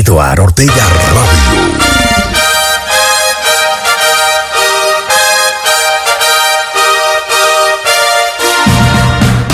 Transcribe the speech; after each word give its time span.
Eduardo 0.00 0.44
Ortega 0.44 0.72
Radio. 0.72 1.60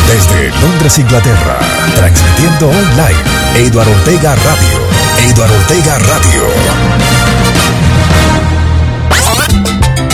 Desde 0.07 0.51
Londres, 0.61 0.99
Inglaterra, 1.01 1.59
transmitiendo 1.97 2.69
online, 2.69 3.25
Eduardo 3.57 3.91
Ortega 3.91 4.37
Radio. 4.37 5.29
Eduardo 5.29 5.57
Ortega 5.57 5.99
Radio. 5.99 6.45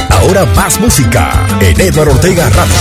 Ahora 0.09 0.47
más 0.57 0.81
música 0.81 1.47
en 1.61 1.79
Eduardo 1.79 2.13
Ortega 2.13 2.49
Radio. 2.49 2.75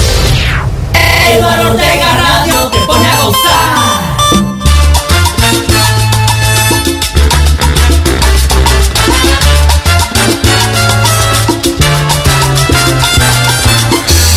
Eduardo 1.36 1.71
Ortega 1.71 2.15
Radio 2.15 2.70
te 2.70 2.79
pone 2.86 3.05
a 3.07 3.20
gozar. 3.25 3.80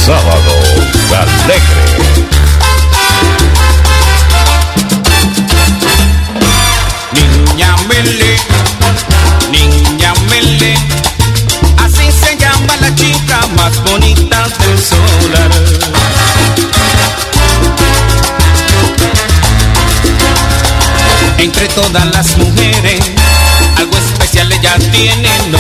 Sábado 0.07 0.53
Alegre. 1.19 1.85
Niña 7.13 7.75
Mele, 7.89 8.37
niña 9.51 10.13
Mele, 10.29 10.75
así 11.83 12.13
se 12.13 12.37
llama 12.37 12.77
la 12.83 12.95
chica 12.95 13.47
más 13.57 13.83
bonita 13.85 14.47
del 14.59 14.79
solar. 14.79 15.51
Entre 21.39 21.67
todas 21.69 22.05
las 22.13 22.37
mujeres, 22.37 23.01
algo 23.79 23.97
especial 23.97 24.53
ella 24.53 24.77
tiene, 24.93 25.31
no 25.51 25.59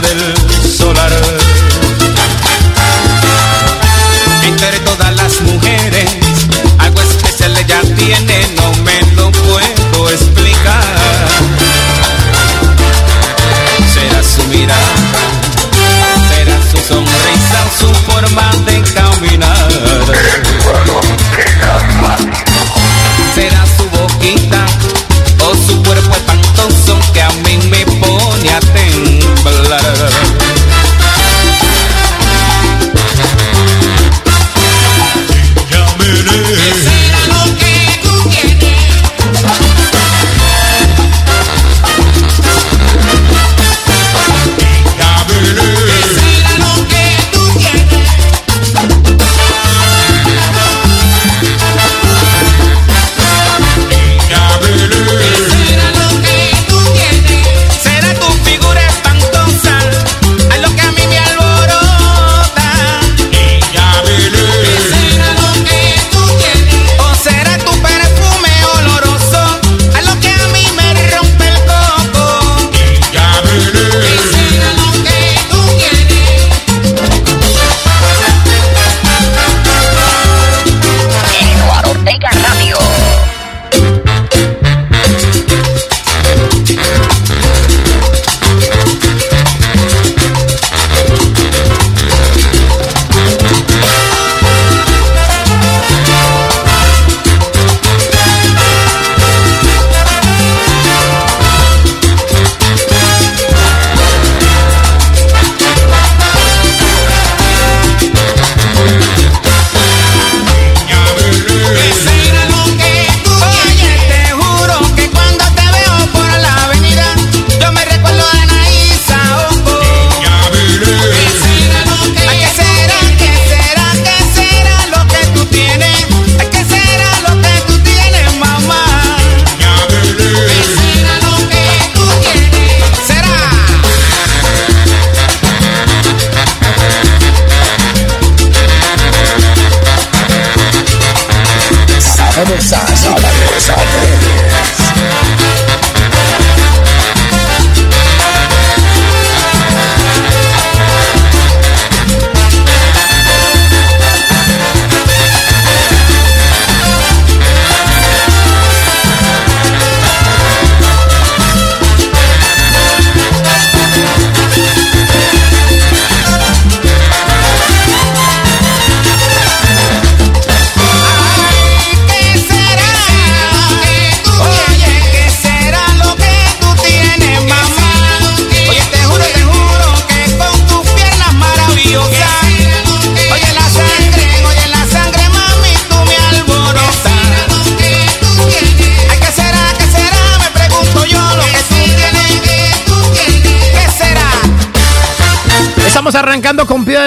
del 0.00 0.35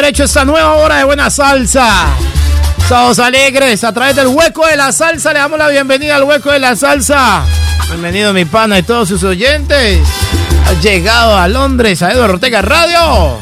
derecho 0.10 0.24
esta 0.24 0.44
nueva 0.44 0.74
hora 0.74 0.98
de 0.98 1.04
buena 1.04 1.30
salsa. 1.30 1.88
Sábados 2.88 3.20
alegres, 3.20 3.84
a 3.84 3.94
través 3.94 4.16
del 4.16 4.26
hueco 4.26 4.66
de 4.66 4.76
la 4.76 4.92
salsa, 4.92 5.32
le 5.34 5.38
damos 5.38 5.60
la 5.60 5.68
bienvenida 5.68 6.16
al 6.16 6.24
hueco 6.24 6.50
de 6.52 6.58
la 6.58 6.76
salsa. 6.76 7.44
Bienvenido 7.90 8.34
mi 8.34 8.44
pana 8.44 8.80
y 8.80 8.82
todos 8.82 9.08
sus 9.08 9.24
oyentes. 9.24 10.00
Ha 10.66 10.74
llegado 10.82 11.38
a 11.38 11.48
Londres, 11.48 12.02
a 12.02 12.12
Eduardo 12.12 12.34
Ortega 12.34 12.64
Radio. 12.64 13.38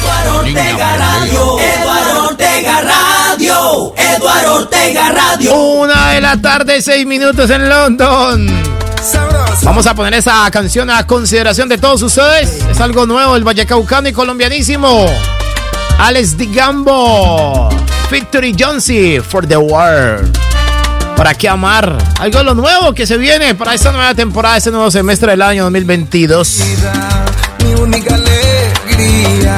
Eduardo 0.00 0.38
Ortega 0.38 0.96
Radio. 0.96 1.58
Eduardo 1.60 2.28
Ortega 2.28 2.80
Radio. 2.80 3.94
Eduardo 3.98 4.54
Ortega 4.54 5.12
Radio. 5.12 5.54
Una 5.54 6.12
de 6.12 6.20
la 6.22 6.40
tarde, 6.40 6.80
seis 6.80 7.04
minutos 7.04 7.50
en 7.50 7.68
London. 7.68 8.62
Vamos 9.64 9.86
a 9.86 9.94
poner 9.94 10.14
esa 10.14 10.50
canción 10.50 10.88
a 10.88 11.06
consideración 11.06 11.68
de 11.68 11.76
todos 11.76 12.00
ustedes. 12.00 12.64
Es 12.70 12.80
algo 12.80 13.04
nuevo, 13.04 13.36
el 13.36 13.44
Vallecaucano 13.44 14.08
y 14.08 14.12
colombianísimo. 14.14 15.04
Alex 15.98 16.36
Digambo, 16.36 17.70
Victory 18.10 18.54
Jonesy 18.54 19.18
for 19.20 19.46
the 19.46 19.56
World. 19.56 20.36
¿Para 21.16 21.32
qué 21.34 21.48
amar? 21.48 21.96
Algo 22.20 22.38
de 22.38 22.44
lo 22.44 22.54
nuevo 22.54 22.92
que 22.92 23.06
se 23.06 23.16
viene 23.16 23.54
para 23.54 23.72
esta 23.74 23.90
nueva 23.92 24.14
temporada, 24.14 24.58
este 24.58 24.70
nuevo 24.70 24.90
semestre 24.90 25.30
del 25.30 25.40
año 25.40 25.64
2022. 25.64 26.60
Mi 27.64 27.74
única 27.74 28.14
alegría 28.14 29.56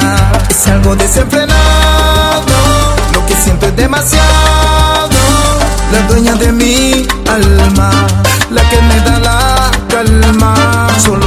es 0.49 0.67
algo 0.67 0.95
desenfrenado. 0.95 2.45
Lo 3.13 3.25
que 3.25 3.35
siento 3.35 3.65
es 3.65 3.75
demasiado. 3.75 5.09
La 5.91 6.01
dueña 6.07 6.35
de 6.35 6.51
mi 6.53 7.05
alma, 7.29 7.91
la 8.51 8.69
que 8.69 8.81
me 8.81 9.01
da 9.01 9.19
la 9.19 9.71
calma. 9.89 10.87
Solo 11.03 11.25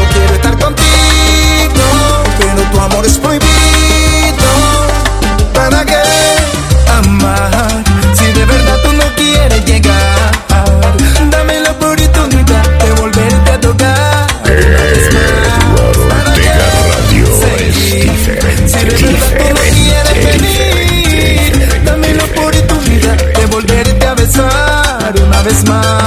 besar 25.53 25.69
una 25.69 26.02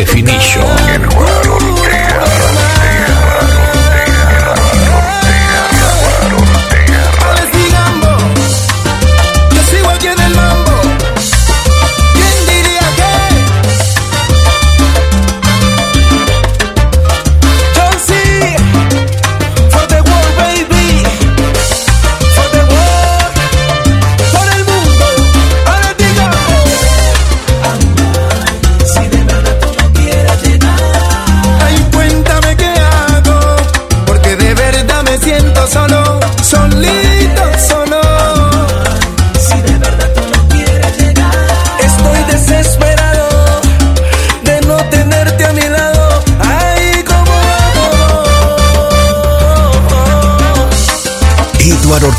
Definition. 0.00 1.29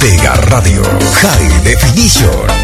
Ortega 0.01 0.33
Radio 0.49 0.81
High 1.21 1.61
Definition. 1.61 2.60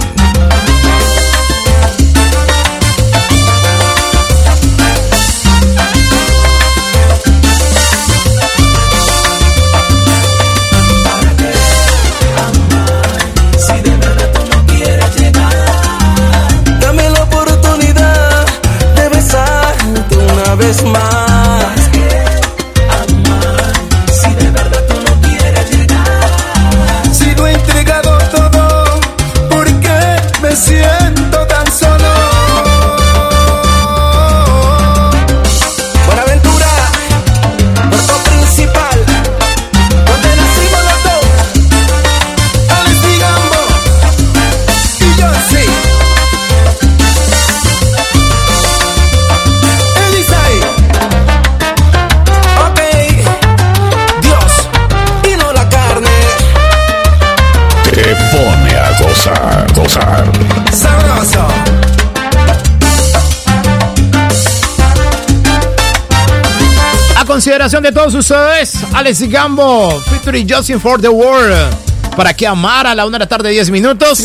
A 67.57 67.59
consideración 67.59 67.83
de 67.85 67.92
todos 67.92 68.14
ustedes, 68.14 68.78
Alex 68.94 69.21
Gambo, 69.31 69.99
Victory 70.11 70.45
Justin 70.47 70.80
for 70.80 71.02
the 71.02 71.09
World. 71.09 71.76
¿Para 72.16 72.31
qué 72.31 72.45
amar 72.45 72.85
a 72.85 72.94
la 72.94 73.07
una 73.07 73.18
de 73.18 73.23
la 73.23 73.28
tarde, 73.28 73.49
10 73.49 73.71
minutos? 73.71 74.19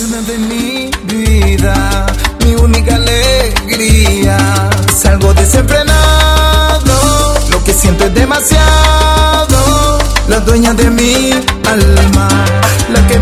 lo 7.51 7.65
que 7.65 7.73
siento 7.73 8.05
es 8.05 8.15
demasiado. 8.15 9.99
La 10.29 10.41
dueña 10.41 10.75
de 10.75 10.91
mi 10.91 11.33
alma, 11.67 12.29
que 13.09 13.19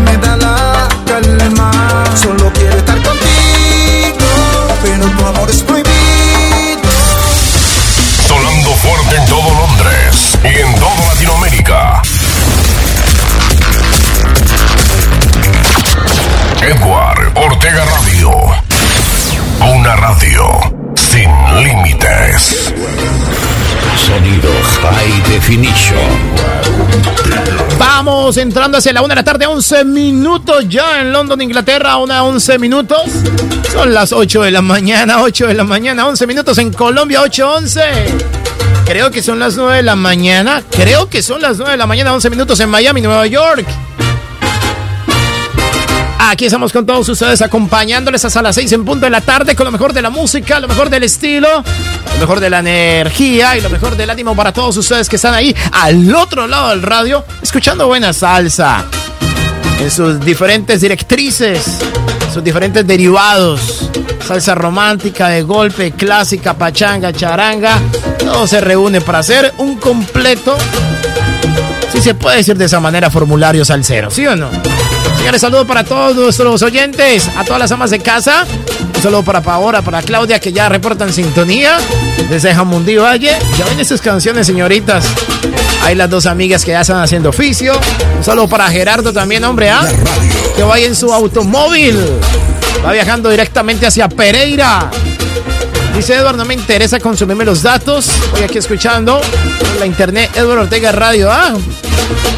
Ortega 17.61 17.85
Radio. 17.85 18.31
Una 19.75 19.95
radio 19.95 20.47
sin 20.95 21.29
límites. 21.63 22.73
Sonido 23.95 24.49
High 24.81 25.21
Definition. 25.29 25.99
Vamos 27.77 28.37
entrando 28.37 28.79
hacia 28.79 28.93
la 28.93 29.03
una 29.03 29.09
de 29.09 29.21
la 29.21 29.23
tarde, 29.23 29.45
11 29.45 29.85
minutos 29.85 30.67
ya 30.69 31.01
en 31.01 31.13
London, 31.13 31.39
Inglaterra, 31.39 31.97
una 31.97 32.23
11 32.23 32.57
minutos. 32.57 33.03
Son 33.71 33.93
las 33.93 34.11
8 34.11 34.41
de 34.41 34.49
la 34.49 34.63
mañana, 34.63 35.21
8 35.21 35.45
de 35.45 35.53
la 35.53 35.63
mañana, 35.63 36.07
11 36.07 36.25
minutos 36.25 36.57
en 36.57 36.73
Colombia, 36.73 37.21
8, 37.21 37.53
11. 37.57 37.81
Creo 38.85 39.11
que 39.11 39.21
son 39.21 39.37
las 39.37 39.55
9 39.55 39.75
de 39.75 39.83
la 39.83 39.95
mañana. 39.95 40.63
Creo 40.71 41.09
que 41.09 41.21
son 41.21 41.43
las 41.43 41.57
9 41.57 41.73
de 41.73 41.77
la 41.77 41.85
mañana, 41.85 42.11
11 42.11 42.27
minutos 42.31 42.59
en 42.59 42.69
Miami, 42.69 43.01
Nueva 43.01 43.27
York. 43.27 43.67
Aquí 46.31 46.45
estamos 46.45 46.71
con 46.71 46.85
todos 46.85 47.09
ustedes 47.09 47.41
acompañándoles 47.41 48.23
hasta 48.23 48.41
las 48.41 48.55
6 48.55 48.71
en 48.71 48.85
punto 48.85 49.05
de 49.05 49.09
la 49.09 49.19
tarde 49.19 49.53
con 49.53 49.65
lo 49.65 49.71
mejor 49.71 49.91
de 49.91 50.01
la 50.01 50.09
música, 50.09 50.61
lo 50.61 50.67
mejor 50.69 50.89
del 50.89 51.03
estilo, 51.03 51.49
lo 52.13 52.19
mejor 52.21 52.39
de 52.39 52.49
la 52.49 52.59
energía 52.59 53.57
y 53.57 53.61
lo 53.61 53.69
mejor 53.69 53.97
del 53.97 54.09
ánimo 54.09 54.33
para 54.33 54.53
todos 54.53 54.77
ustedes 54.77 55.09
que 55.09 55.17
están 55.17 55.33
ahí 55.33 55.53
al 55.73 56.15
otro 56.15 56.47
lado 56.47 56.69
del 56.69 56.83
radio 56.83 57.25
escuchando 57.41 57.85
buena 57.87 58.13
salsa 58.13 58.85
en 59.81 59.91
sus 59.91 60.21
diferentes 60.21 60.79
directrices, 60.79 61.65
sus 62.33 62.41
diferentes 62.41 62.87
derivados. 62.87 63.89
Salsa 64.25 64.55
romántica, 64.55 65.27
de 65.27 65.41
golpe, 65.41 65.91
clásica, 65.91 66.53
pachanga, 66.53 67.11
charanga. 67.11 67.77
Todo 68.19 68.47
se 68.47 68.61
reúne 68.61 69.01
para 69.01 69.19
hacer 69.19 69.53
un 69.57 69.75
completo, 69.75 70.55
si 71.91 72.01
se 72.01 72.13
puede 72.13 72.37
decir 72.37 72.55
de 72.55 72.65
esa 72.65 72.79
manera, 72.79 73.09
formulario 73.09 73.65
salsero, 73.65 74.09
¿sí 74.09 74.25
o 74.27 74.37
no? 74.37 74.49
Señores, 75.21 75.41
saludo 75.41 75.67
para 75.67 75.83
todos 75.83 76.15
nuestros 76.15 76.63
oyentes, 76.63 77.29
a 77.37 77.43
todas 77.43 77.59
las 77.59 77.71
amas 77.71 77.91
de 77.91 77.99
casa. 77.99 78.43
Un 78.95 79.01
saludo 79.03 79.21
para 79.21 79.39
Paola, 79.39 79.83
para 79.83 80.01
Claudia, 80.01 80.39
que 80.39 80.51
ya 80.51 80.67
reportan 80.67 81.13
sintonía 81.13 81.77
desde 82.27 82.51
Jamundí 82.55 82.97
Valle. 82.97 83.37
Ya 83.55 83.65
ven 83.65 83.79
esas 83.79 84.01
canciones, 84.01 84.47
señoritas. 84.47 85.05
Hay 85.83 85.93
las 85.93 86.09
dos 86.09 86.25
amigas 86.25 86.65
que 86.65 86.71
ya 86.71 86.81
están 86.81 87.03
haciendo 87.03 87.29
oficio. 87.29 87.79
Un 88.17 88.23
saludo 88.23 88.47
para 88.47 88.67
Gerardo 88.71 89.13
también, 89.13 89.43
hombre, 89.43 89.69
¿ah? 89.69 89.87
Que 90.55 90.63
vaya 90.63 90.87
en 90.87 90.95
su 90.95 91.13
automóvil. 91.13 92.03
Va 92.83 92.91
viajando 92.91 93.29
directamente 93.29 93.85
hacia 93.85 94.09
Pereira. 94.09 94.89
Dice 96.01 96.15
Edward, 96.15 96.35
no 96.35 96.45
me 96.45 96.55
interesa 96.55 96.99
consumirme 96.99 97.45
los 97.45 97.61
datos. 97.61 98.07
Voy 98.31 98.41
aquí 98.41 98.57
escuchando 98.57 99.21
la 99.79 99.85
internet 99.85 100.31
Edward 100.33 100.61
Ortega 100.61 100.91
Radio. 100.91 101.31
Ah, 101.31 101.53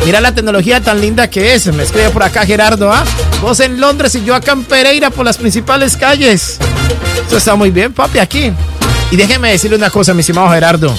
mira 0.03 0.19
la 0.19 0.35
tecnología 0.35 0.81
tan 0.81 0.99
linda 0.99 1.29
que 1.29 1.53
es. 1.53 1.67
Me 1.67 1.83
escribe 1.83 2.09
por 2.09 2.23
acá 2.23 2.45
Gerardo. 2.45 2.91
Ah, 2.91 3.05
vos 3.41 3.61
en 3.61 3.79
Londres 3.79 4.15
y 4.15 4.25
yo 4.25 4.35
acá 4.35 4.51
en 4.51 4.65
Pereira 4.65 5.11
por 5.11 5.23
las 5.23 5.37
principales 5.37 5.95
calles. 5.95 6.57
Eso 7.25 7.37
está 7.37 7.55
muy 7.55 7.71
bien, 7.71 7.93
papi, 7.93 8.19
aquí. 8.19 8.51
Y 9.11 9.15
déjeme 9.15 9.51
decirle 9.51 9.77
una 9.77 9.89
cosa, 9.89 10.13
mi 10.13 10.19
estimado 10.19 10.49
Gerardo. 10.49 10.93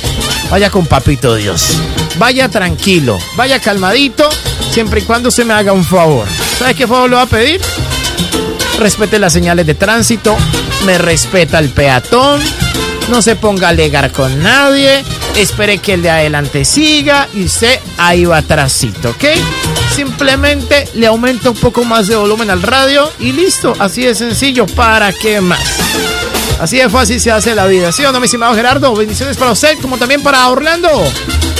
Vaya 0.48 0.70
con 0.70 0.86
papito 0.86 1.34
Dios. 1.34 1.78
Vaya 2.16 2.48
tranquilo, 2.48 3.18
vaya 3.36 3.60
calmadito, 3.60 4.26
siempre 4.70 5.00
y 5.00 5.02
cuando 5.02 5.30
se 5.30 5.44
me 5.44 5.52
haga 5.52 5.74
un 5.74 5.84
favor. 5.84 6.26
¿Sabes 6.58 6.76
qué 6.76 6.86
favor 6.86 7.10
le 7.10 7.16
va 7.16 7.22
a 7.22 7.26
pedir? 7.26 7.60
respete 8.78 9.18
las 9.18 9.32
señales 9.32 9.66
de 9.66 9.74
tránsito, 9.74 10.36
me 10.84 10.98
respeta 10.98 11.58
el 11.58 11.70
peatón, 11.70 12.40
no 13.08 13.22
se 13.22 13.36
ponga 13.36 13.68
a 13.68 13.70
alegar 13.70 14.12
con 14.12 14.42
nadie, 14.42 15.04
espere 15.36 15.78
que 15.78 15.94
el 15.94 16.02
de 16.02 16.10
adelante 16.10 16.64
siga 16.64 17.28
y 17.34 17.44
usted 17.44 17.78
ahí 17.98 18.24
va 18.24 18.38
atrásito, 18.38 19.10
¿ok? 19.10 19.24
Simplemente 19.94 20.88
le 20.94 21.06
aumenta 21.06 21.50
un 21.50 21.56
poco 21.56 21.84
más 21.84 22.06
de 22.06 22.16
volumen 22.16 22.50
al 22.50 22.62
radio 22.62 23.10
y 23.18 23.32
listo, 23.32 23.74
así 23.78 24.02
de 24.02 24.14
sencillo, 24.14 24.66
¿para 24.66 25.12
qué 25.12 25.40
más? 25.40 25.60
Así 26.60 26.78
de 26.78 26.88
fácil 26.88 27.20
se 27.20 27.30
hace 27.30 27.54
la 27.54 27.66
vida, 27.66 27.92
¿sí 27.92 28.04
o 28.04 28.12
no, 28.12 28.20
mi 28.20 28.26
estimado 28.26 28.54
Gerardo? 28.54 28.94
Bendiciones 28.94 29.36
para 29.36 29.52
usted, 29.52 29.78
como 29.80 29.98
también 29.98 30.22
para 30.22 30.48
Orlando. 30.48 30.88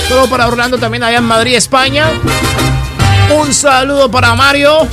Todo 0.08 0.28
para 0.28 0.46
Orlando 0.46 0.78
también 0.78 1.02
allá 1.02 1.18
en 1.18 1.24
Madrid, 1.24 1.54
España. 1.54 2.10
Un 3.30 3.52
saludo 3.52 4.10
para 4.10 4.34
Mario 4.34 4.86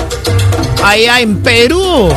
allá 0.83 1.19
en 1.19 1.41
Perú. 1.41 2.09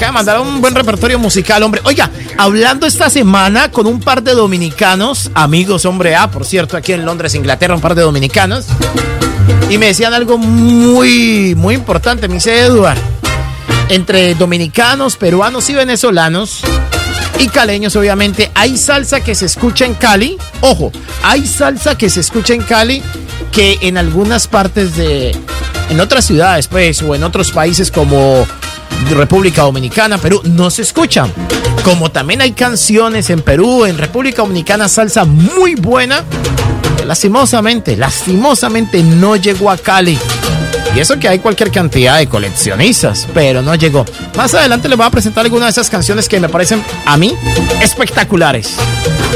Acá 0.00 0.12
me 0.12 0.14
mandaron 0.14 0.48
un 0.48 0.62
buen 0.62 0.74
repertorio 0.74 1.18
musical, 1.18 1.62
hombre. 1.62 1.82
Oiga, 1.84 2.08
hablando 2.38 2.86
esta 2.86 3.10
semana 3.10 3.70
con 3.70 3.86
un 3.86 4.00
par 4.00 4.22
de 4.22 4.32
dominicanos, 4.32 5.30
amigos, 5.34 5.84
hombre, 5.84 6.16
ah, 6.16 6.30
por 6.30 6.46
cierto, 6.46 6.78
aquí 6.78 6.94
en 6.94 7.04
Londres, 7.04 7.34
Inglaterra, 7.34 7.74
un 7.74 7.82
par 7.82 7.94
de 7.94 8.00
dominicanos. 8.00 8.64
Y 9.68 9.76
me 9.76 9.88
decían 9.88 10.14
algo 10.14 10.38
muy, 10.38 11.54
muy 11.54 11.74
importante. 11.74 12.28
Me 12.28 12.36
dice 12.36 12.60
Eduard, 12.60 12.96
entre 13.90 14.34
dominicanos, 14.36 15.18
peruanos 15.18 15.68
y 15.68 15.74
venezolanos 15.74 16.62
y 17.38 17.48
caleños, 17.48 17.94
obviamente, 17.94 18.50
hay 18.54 18.78
salsa 18.78 19.20
que 19.20 19.34
se 19.34 19.44
escucha 19.44 19.84
en 19.84 19.92
Cali. 19.92 20.38
Ojo, 20.62 20.92
hay 21.22 21.46
salsa 21.46 21.98
que 21.98 22.08
se 22.08 22.20
escucha 22.20 22.54
en 22.54 22.62
Cali 22.62 23.02
que 23.52 23.76
en 23.82 23.98
algunas 23.98 24.48
partes 24.48 24.96
de, 24.96 25.36
en 25.90 26.00
otras 26.00 26.24
ciudades, 26.24 26.68
pues, 26.68 27.02
o 27.02 27.14
en 27.14 27.22
otros 27.22 27.52
países 27.52 27.90
como 27.90 28.46
República 29.10 29.62
Dominicana, 29.62 30.18
Perú, 30.18 30.40
no 30.44 30.70
se 30.70 30.82
escuchan. 30.82 31.32
Como 31.84 32.10
también 32.10 32.40
hay 32.40 32.52
canciones 32.52 33.30
en 33.30 33.42
Perú, 33.42 33.84
en 33.84 33.98
República 33.98 34.42
Dominicana, 34.42 34.88
salsa 34.88 35.24
muy 35.24 35.74
buena. 35.74 36.24
Lastimosamente, 37.06 37.96
lastimosamente 37.96 39.02
no 39.02 39.36
llegó 39.36 39.70
a 39.70 39.76
Cali. 39.76 40.18
Y 40.94 40.98
eso 40.98 41.18
que 41.18 41.28
hay 41.28 41.38
cualquier 41.38 41.70
cantidad 41.70 42.18
de 42.18 42.26
coleccionistas, 42.26 43.26
pero 43.32 43.62
no 43.62 43.74
llegó. 43.74 44.04
Más 44.36 44.54
adelante 44.54 44.88
les 44.88 44.98
voy 44.98 45.06
a 45.06 45.10
presentar 45.10 45.44
algunas 45.44 45.66
de 45.66 45.70
esas 45.80 45.88
canciones 45.88 46.28
que 46.28 46.40
me 46.40 46.48
parecen 46.48 46.82
a 47.06 47.16
mí 47.16 47.34
espectaculares. 47.80 48.74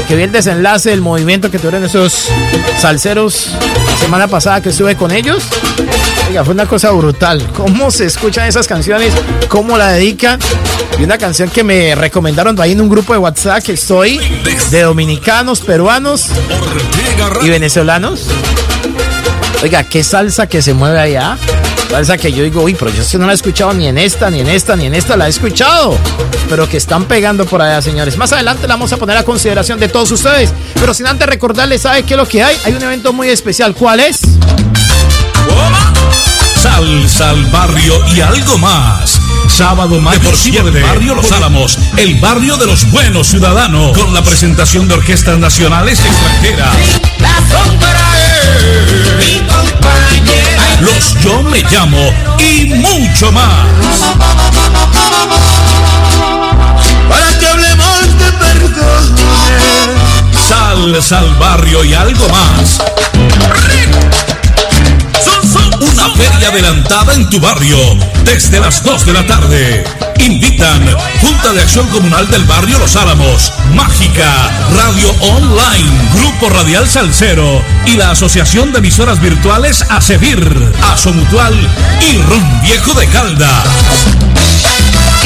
Que 0.07 0.15
vi 0.15 0.23
el 0.23 0.31
desenlace 0.31 0.89
del 0.89 1.01
movimiento 1.01 1.49
que 1.49 1.57
tuvieron 1.57 1.83
esos 1.83 2.27
salseros 2.79 3.49
la 3.89 3.97
semana 3.97 4.27
pasada 4.27 4.61
que 4.61 4.69
estuve 4.69 4.95
con 4.95 5.11
ellos. 5.11 5.43
Fue 6.43 6.53
una 6.53 6.65
cosa 6.65 6.91
brutal. 6.91 7.41
Cómo 7.55 7.89
se 7.91 8.05
escuchan 8.05 8.47
esas 8.47 8.67
canciones, 8.67 9.13
cómo 9.47 9.77
la 9.77 9.91
dedican. 9.91 10.37
Y 10.99 11.03
una 11.03 11.17
canción 11.17 11.49
que 11.49 11.63
me 11.63 11.95
recomendaron 11.95 12.59
ahí 12.59 12.73
en 12.73 12.81
un 12.81 12.89
grupo 12.89 13.13
de 13.13 13.19
WhatsApp 13.19 13.63
que 13.63 13.73
estoy 13.73 14.19
de 14.69 14.81
dominicanos, 14.81 15.61
peruanos 15.61 16.27
y 17.41 17.49
venezolanos. 17.49 18.27
Oiga, 19.63 19.83
qué 19.85 20.03
salsa 20.03 20.47
que 20.47 20.61
se 20.61 20.73
mueve 20.73 20.99
allá. 20.99 21.37
Salsa 21.89 22.17
que 22.17 22.33
yo 22.33 22.43
digo, 22.43 22.63
uy, 22.63 22.75
pero 22.75 22.91
yo 22.91 23.19
no 23.19 23.27
la 23.27 23.31
he 23.31 23.35
escuchado 23.35 23.73
ni 23.73 23.87
en 23.87 23.97
esta, 23.97 24.29
ni 24.29 24.41
en 24.41 24.47
esta, 24.47 24.75
ni 24.75 24.87
en 24.87 24.93
esta, 24.93 25.15
la 25.15 25.27
he 25.27 25.29
escuchado. 25.29 25.97
Pero 26.49 26.67
que 26.67 26.77
están 26.77 27.05
pegando 27.05 27.45
por 27.45 27.61
allá, 27.61 27.81
señores. 27.81 28.17
Más 28.17 28.33
adelante 28.33 28.67
la 28.67 28.73
vamos 28.73 28.91
a 28.91 28.97
poner 28.97 29.15
a 29.15 29.23
consideración 29.23 29.79
de 29.79 29.87
todos 29.87 30.11
ustedes. 30.11 30.51
Pero 30.73 30.93
sin 30.93 31.07
antes 31.07 31.27
recordarles, 31.27 31.83
¿sabe 31.83 32.03
qué 32.03 32.15
es 32.15 32.17
lo 32.17 32.27
que 32.27 32.43
hay? 32.43 32.57
Hay 32.65 32.73
un 32.73 32.83
evento 32.83 33.13
muy 33.13 33.29
especial. 33.29 33.73
¿Cuál 33.73 34.01
es? 34.01 34.19
Salsa 36.65 37.29
al 37.29 37.45
barrio 37.51 37.93
y 38.07 38.21
algo 38.21 38.57
más. 38.57 39.21
Sábado 39.47 40.01
mayo 40.01 40.31
por 40.31 40.35
del 40.35 40.83
barrio 40.83 41.13
Los 41.13 41.31
Álamos, 41.31 41.77
el 41.95 42.19
barrio 42.19 42.57
de 42.57 42.65
los 42.65 42.89
buenos 42.89 43.27
ciudadanos, 43.27 43.95
con 43.95 44.11
la 44.15 44.23
presentación 44.23 44.87
de 44.87 44.95
orquestas 44.95 45.37
nacionales 45.37 45.99
y 46.03 46.07
extranjeras. 46.07 46.75
Los 50.81 51.13
Yo 51.21 51.43
Me 51.43 51.61
Llamo 51.69 52.11
y 52.39 52.65
mucho 52.65 53.31
más. 53.31 53.67
Para 57.07 57.39
que 57.39 57.47
hablemos 57.47 58.01
de 58.17 58.31
perdón. 58.39 59.15
Salsa 60.47 61.19
al 61.19 61.35
barrio 61.35 61.85
y 61.85 61.93
algo 61.93 62.27
más. 62.29 62.81
Feria 66.15 66.49
adelantada 66.49 67.13
en 67.13 67.29
tu 67.29 67.39
barrio 67.39 67.77
desde 68.23 68.59
las 68.59 68.83
2 68.83 69.05
de 69.05 69.13
la 69.13 69.25
tarde. 69.27 69.83
Invitan 70.19 70.81
Junta 71.21 71.53
de 71.53 71.61
Acción 71.61 71.87
Comunal 71.89 72.29
del 72.29 72.45
Barrio 72.45 72.79
Los 72.79 72.95
Álamos, 72.95 73.53
Mágica, 73.73 74.49
Radio 74.75 75.11
Online, 75.21 76.09
Grupo 76.15 76.49
Radial 76.49 76.87
Salcero 76.87 77.63
y 77.85 77.95
la 77.97 78.11
Asociación 78.11 78.71
de 78.71 78.79
Emisoras 78.79 79.19
Virtuales 79.19 79.85
ASEVIR, 79.89 80.73
Aso 80.91 81.13
Mutual 81.13 81.53
y 82.01 82.17
Ron 82.21 82.61
Viejo 82.61 82.93
de 82.93 83.07
Caldas. 83.07 84.54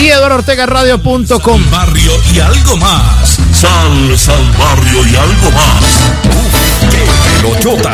Y 0.02 0.08
eduardoortegaradio.com. 0.08 1.72
Barrio 1.72 2.12
y 2.34 2.40
algo 2.40 2.78
más. 2.78 3.38
Salsa 3.52 4.34
al 4.34 4.52
barrio 4.54 5.06
y 5.06 5.16
algo 5.16 5.52
más. 5.52 5.84
Pelochota. 7.42 7.92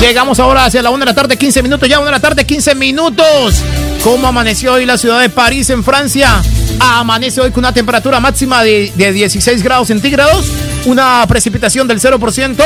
Llegamos 0.00 0.38
ahora 0.40 0.66
hacia 0.66 0.82
la 0.82 0.90
1 0.90 0.98
de 0.98 1.06
la 1.06 1.14
tarde, 1.14 1.38
15 1.38 1.62
minutos. 1.62 1.88
Ya 1.88 1.98
1 1.98 2.06
de 2.06 2.12
la 2.12 2.20
tarde, 2.20 2.44
15 2.44 2.74
minutos. 2.74 3.62
¿Cómo 4.02 4.26
amaneció 4.26 4.74
hoy 4.74 4.84
la 4.84 4.98
ciudad 4.98 5.20
de 5.20 5.30
París, 5.30 5.70
en 5.70 5.82
Francia? 5.82 6.42
Amanece 6.80 7.40
hoy 7.40 7.50
con 7.50 7.60
una 7.60 7.72
temperatura 7.72 8.20
máxima 8.20 8.62
de, 8.62 8.92
de 8.94 9.12
16 9.12 9.62
grados 9.62 9.88
centígrados, 9.88 10.46
una 10.86 11.24
precipitación 11.28 11.86
del 11.86 12.00
0%, 12.00 12.56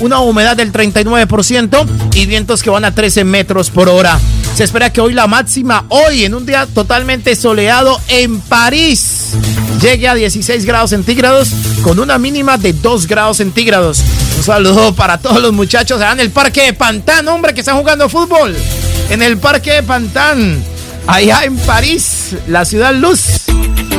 una 0.00 0.20
humedad 0.20 0.56
del 0.56 0.70
39% 0.70 1.86
y 2.14 2.26
vientos 2.26 2.62
que 2.62 2.70
van 2.70 2.84
a 2.84 2.94
13 2.94 3.24
metros 3.24 3.70
por 3.70 3.88
hora. 3.88 4.20
Se 4.54 4.64
espera 4.64 4.92
que 4.92 5.00
hoy 5.00 5.14
la 5.14 5.26
máxima, 5.26 5.86
hoy 5.88 6.24
en 6.24 6.34
un 6.34 6.44
día 6.44 6.66
totalmente 6.66 7.34
soleado 7.36 7.98
en 8.08 8.38
París, 8.40 9.30
llegue 9.80 10.08
a 10.08 10.14
16 10.14 10.66
grados 10.66 10.90
centígrados 10.90 11.48
con 11.82 11.98
una 11.98 12.18
mínima 12.18 12.58
de 12.58 12.74
2 12.74 13.06
grados 13.06 13.38
centígrados. 13.38 14.00
Un 14.36 14.42
saludo 14.42 14.94
para 14.94 15.18
todos 15.18 15.40
los 15.40 15.52
muchachos 15.52 16.00
allá 16.00 16.12
en 16.12 16.20
el 16.20 16.30
parque 16.30 16.64
de 16.64 16.74
Pantán, 16.74 17.26
hombre, 17.28 17.54
que 17.54 17.60
están 17.60 17.78
jugando 17.78 18.10
fútbol. 18.10 18.54
En 19.08 19.22
el 19.22 19.38
parque 19.38 19.72
de 19.72 19.82
Pantán, 19.82 20.62
allá 21.06 21.44
en 21.44 21.56
París, 21.56 22.36
la 22.46 22.66
ciudad 22.66 22.94
luz. 22.94 23.46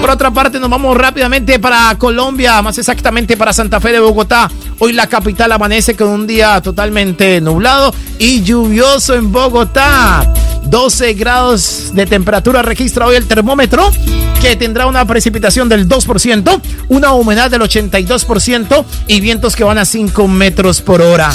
Por 0.04 0.10
otra 0.10 0.32
parte, 0.32 0.60
nos 0.60 0.70
vamos 0.70 0.98
rápidamente 0.98 1.60
para 1.60 1.96
Colombia, 1.98 2.62
más 2.62 2.78
exactamente 2.78 3.38
para 3.38 3.54
Santa 3.54 3.80
Fe 3.80 3.94
de 3.94 4.02
Bogotá. 4.02 4.52
Hoy 4.80 4.92
la 4.92 5.08
capital 5.08 5.50
amanece 5.54 5.96
con 5.96 6.10
un 6.10 6.28
día 6.28 6.60
totalmente 6.60 7.40
nublado 7.40 7.94
y 8.20 8.42
lluvioso 8.44 9.14
en 9.14 9.32
Bogotá. 9.32 10.30
12 10.66 11.14
grados 11.14 11.92
de 11.94 12.06
temperatura 12.06 12.62
registra 12.62 13.06
hoy 13.06 13.16
el 13.16 13.28
termómetro, 13.28 13.94
que 14.42 14.58
tendrá 14.58 14.88
una 14.88 15.06
precipitación 15.06 15.70
del 15.70 15.88
2%, 15.88 16.62
una 16.90 17.14
humedad 17.14 17.50
del 17.50 17.62
82% 17.62 18.84
y 19.08 19.22
vientos 19.22 19.56
que 19.56 19.64
van 19.64 19.78
a 19.78 19.86
5 19.86 20.28
metros 20.28 20.82
por 20.82 21.02
hora. 21.02 21.32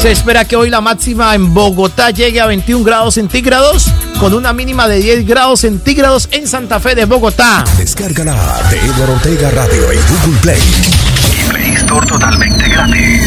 Se 0.00 0.10
espera 0.10 0.44
que 0.44 0.54
hoy 0.54 0.68
la 0.68 0.82
máxima 0.82 1.34
en 1.34 1.54
Bogotá 1.54 2.10
llegue 2.10 2.40
a 2.40 2.46
21 2.46 2.84
grados 2.84 3.14
centígrados 3.14 3.86
con 4.18 4.34
una 4.34 4.52
mínima 4.52 4.86
de 4.86 4.98
10 4.98 5.26
grados 5.26 5.60
centígrados 5.60 6.28
en 6.30 6.46
Santa 6.46 6.78
Fe 6.78 6.94
de 6.94 7.06
Bogotá. 7.06 7.64
Descárgala 7.78 8.36
de 8.70 8.78
Eduardo 8.78 9.14
Ortega 9.14 9.50
Radio 9.50 9.92
en 9.92 9.98
Google 9.98 10.40
Play 10.42 10.60
y 10.60 11.50
Play 11.50 11.70
Store 11.76 12.06
totalmente 12.06 12.68
gratis. 12.68 13.22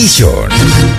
Edition. 0.03 0.92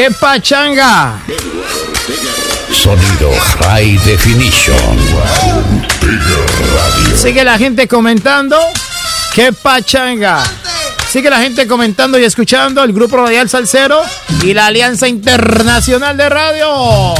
¡Qué 0.00 0.10
pachanga! 0.12 1.20
Sonido 2.72 3.30
High 3.60 3.98
Definition. 3.98 4.96
Sigue 7.14 7.44
la 7.44 7.58
gente 7.58 7.86
comentando. 7.86 8.56
¡Qué 9.34 9.52
pachanga! 9.52 10.42
Sigue 11.06 11.28
la 11.28 11.40
gente 11.40 11.66
comentando 11.66 12.18
y 12.18 12.24
escuchando 12.24 12.82
el 12.82 12.94
Grupo 12.94 13.18
Radial 13.18 13.50
Salcero 13.50 14.00
y 14.42 14.54
la 14.54 14.68
Alianza 14.68 15.06
Internacional 15.06 16.16
de 16.16 16.30
Radio. 16.30 17.14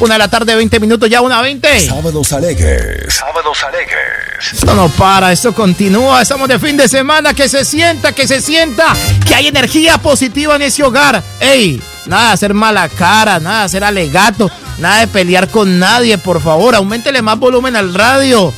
Una 0.00 0.14
de 0.14 0.18
la 0.18 0.26
tarde, 0.26 0.56
20 0.56 0.80
minutos, 0.80 1.08
ya 1.08 1.20
una 1.20 1.40
20. 1.40 1.86
Sábados 1.86 2.32
alegres. 2.32 3.14
Sábados 3.14 3.62
alegres. 3.62 4.54
Esto 4.54 4.74
no 4.74 4.88
para, 4.88 5.30
esto 5.30 5.54
continúa. 5.54 6.22
Estamos 6.22 6.48
de 6.48 6.58
fin 6.58 6.76
de 6.76 6.88
semana. 6.88 7.32
Que 7.32 7.48
se 7.48 7.64
sienta, 7.64 8.10
que 8.10 8.26
se 8.26 8.40
sienta, 8.40 8.92
que 9.24 9.36
hay 9.36 9.46
energía 9.46 9.98
positiva 9.98 10.56
en 10.56 10.62
ese 10.62 10.82
hogar. 10.82 11.22
¡Ey! 11.38 11.80
Nada 12.06 12.28
de 12.28 12.32
hacer 12.34 12.54
mala 12.54 12.88
cara, 12.88 13.40
nada 13.40 13.60
de 13.60 13.64
hacer 13.64 13.84
alegato, 13.84 14.50
nada 14.78 15.00
de 15.00 15.06
pelear 15.06 15.48
con 15.48 15.78
nadie, 15.78 16.18
por 16.18 16.42
favor. 16.42 16.74
Aumentele 16.74 17.22
más 17.22 17.38
volumen 17.38 17.76
al 17.76 17.94
radio. 17.94 18.52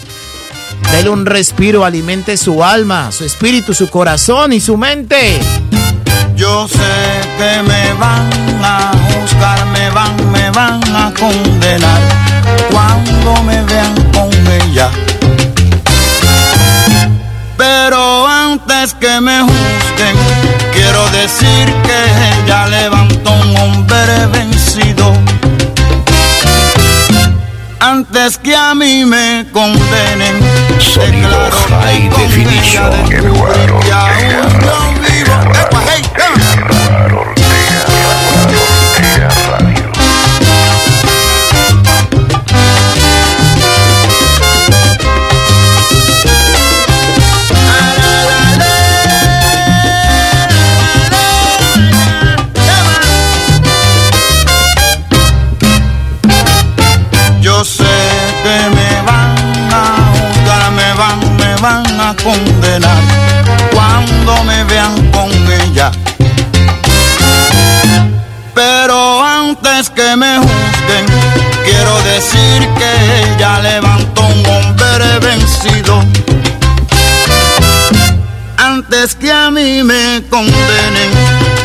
Dele 0.91 1.11
un 1.11 1.27
respiro, 1.27 1.85
alimente 1.85 2.37
su 2.37 2.63
alma, 2.63 3.11
su 3.13 3.25
espíritu, 3.25 3.75
su 3.75 3.89
corazón 3.89 4.53
y 4.53 4.61
su 4.61 4.77
mente. 4.77 5.41
Yo 6.37 6.69
sé 6.69 6.79
que 7.39 7.63
me 7.63 7.93
van 7.95 8.31
a 8.63 8.93
juzgar, 9.09 9.67
me 9.67 9.91
van, 9.91 10.31
me 10.31 10.51
van 10.51 10.83
a 10.95 11.13
condenar 11.15 12.01
cuando 12.71 13.43
me 13.43 13.63
vean 13.65 13.95
con 14.13 14.31
ella. 14.63 14.91
Pero 17.57 18.27
antes 18.29 18.95
que 18.95 19.21
me 19.21 19.41
juzguen, 19.41 20.17
quiero 20.97 21.11
decir 21.11 21.75
que 21.83 22.45
ella 22.45 22.67
levantó 22.69 23.31
un 23.31 23.57
hombre 23.57 24.27
vencido 24.33 25.13
antes 27.81 28.39
que 28.39 28.57
a 28.57 28.75
mí 28.75 29.05
me 29.05 29.47
condenen. 29.53 30.41
Sonido 30.79 31.51
high 31.69 32.09
definition. 32.09 33.13
Eduardo 33.13 33.81
Yo 37.11 37.26
condenar 62.17 63.03
cuando 63.73 64.45
me 64.45 64.65
vean 64.65 65.11
con 65.11 65.31
ella. 65.63 65.91
Pero 68.55 69.23
antes 69.25 69.91
que 69.91 70.17
me 70.17 70.39
juzguen, 70.39 71.07
quiero 71.65 72.03
decir 72.03 72.69
que 72.79 73.35
ella 73.35 73.61
levantó 73.61 74.23
un 74.23 74.47
hombre 74.47 75.19
vencido. 75.21 76.03
Antes 78.57 79.15
que 79.15 79.31
a 79.31 79.51
mí 79.51 79.83
me 79.83 80.23
condenen, 80.31 81.11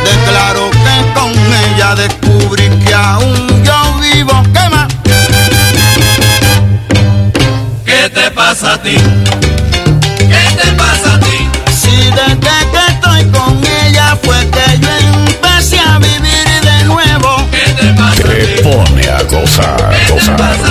declaro 0.03 0.69
que 0.71 1.19
con 1.19 1.31
ella 1.31 1.95
descubrí 1.95 2.69
que 2.85 2.93
aún 2.93 3.63
yo 3.63 3.99
vivo. 3.99 4.43
¿Qué 4.53 4.69
más? 4.69 4.87
¿Qué 7.85 8.09
te 8.09 8.31
pasa 8.31 8.73
a 8.73 8.81
ti? 8.81 8.97
A 19.61 20.09
gozar, 20.09 20.70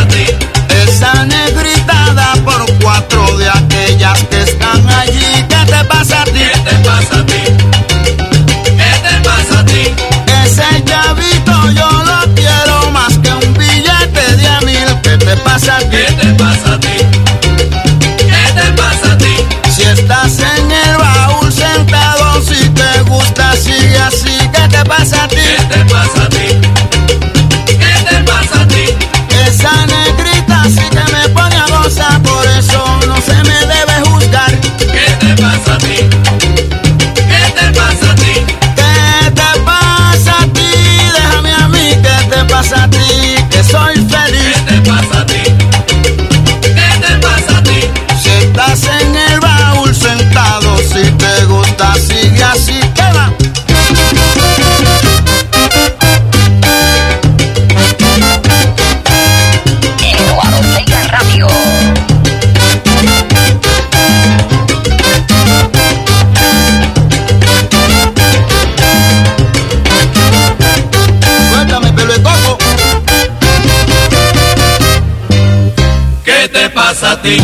a 77.20 77.22
ti? 77.22 77.36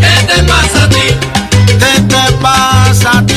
¿Qué 0.00 0.26
te 0.26 0.42
pasa 0.44 0.84
a 0.84 0.88
ti? 0.88 1.06
¿Qué 1.66 2.00
te 2.08 2.32
pasa 2.40 3.18
a 3.18 3.26
ti? 3.26 3.34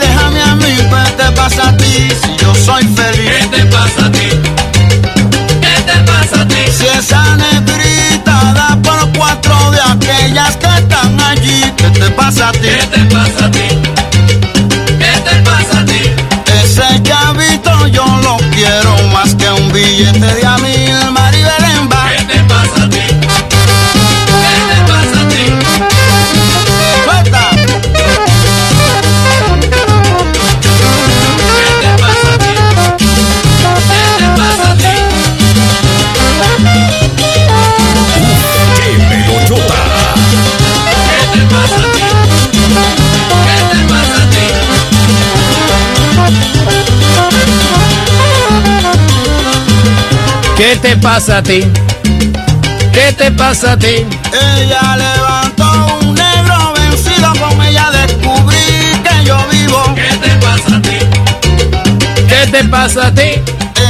Déjame 0.00 0.42
a 0.42 0.54
mí, 0.54 0.76
¿qué 0.76 1.22
te 1.22 1.32
pasa 1.32 1.68
a 1.68 1.76
ti? 1.76 2.08
Si 2.22 2.36
yo 2.40 2.54
soy 2.54 2.84
¿Qué 2.86 3.02
feliz. 3.02 3.50
te 3.50 3.64
pasa 3.66 4.06
a 4.06 4.12
ti? 4.12 4.28
¿Qué 5.62 5.74
te 5.86 5.98
pasa 6.10 6.42
a 6.42 6.48
ti? 6.48 6.62
Si 6.78 6.86
esa 6.86 7.36
negrita 7.36 8.52
da 8.54 8.78
por 8.82 9.12
cuatro 9.18 9.70
de 9.72 9.80
aquellas 9.80 10.56
que 10.56 10.66
están 10.66 11.20
allí, 11.20 11.62
¿qué 11.76 11.90
te 11.90 12.10
pasa 12.10 12.48
a 12.48 12.52
ti? 12.52 12.58
¿Qué 12.60 12.86
te 12.98 13.04
pasa 13.14 13.46
a 13.46 13.50
ti? 13.50 13.66
¿Qué 15.00 15.12
te 15.28 15.36
pasa 15.42 15.80
a 15.80 15.84
ti? 15.84 16.02
Ese 16.62 17.02
chavito 17.02 17.86
yo 17.88 18.04
lo 18.22 18.36
quiero 18.54 18.96
más 19.12 19.34
que 19.34 19.48
un 19.50 19.72
billete 19.72 20.34
de 20.34 20.46
a 20.46 20.56
¿Qué 50.72 50.78
te 50.78 50.96
pasa 50.96 51.36
a 51.38 51.42
ti? 51.42 51.60
¿Qué 52.94 53.12
te 53.18 53.30
pasa 53.32 53.72
a 53.72 53.76
ti? 53.78 54.06
Ella 54.32 54.96
levantó 54.96 55.98
un 56.00 56.14
negro 56.14 56.72
vencido, 56.74 57.30
con 57.34 57.62
ella 57.62 57.90
descubrí 57.90 58.56
que 59.04 59.24
yo 59.26 59.36
vivo. 59.50 59.94
¿Qué 59.94 60.16
te 60.16 60.30
pasa 60.36 60.76
a 60.76 60.82
ti? 60.82 60.98
¿Qué 62.26 62.46
te 62.50 62.64
pasa 62.64 63.06
a 63.08 63.14
ti? 63.14 63.42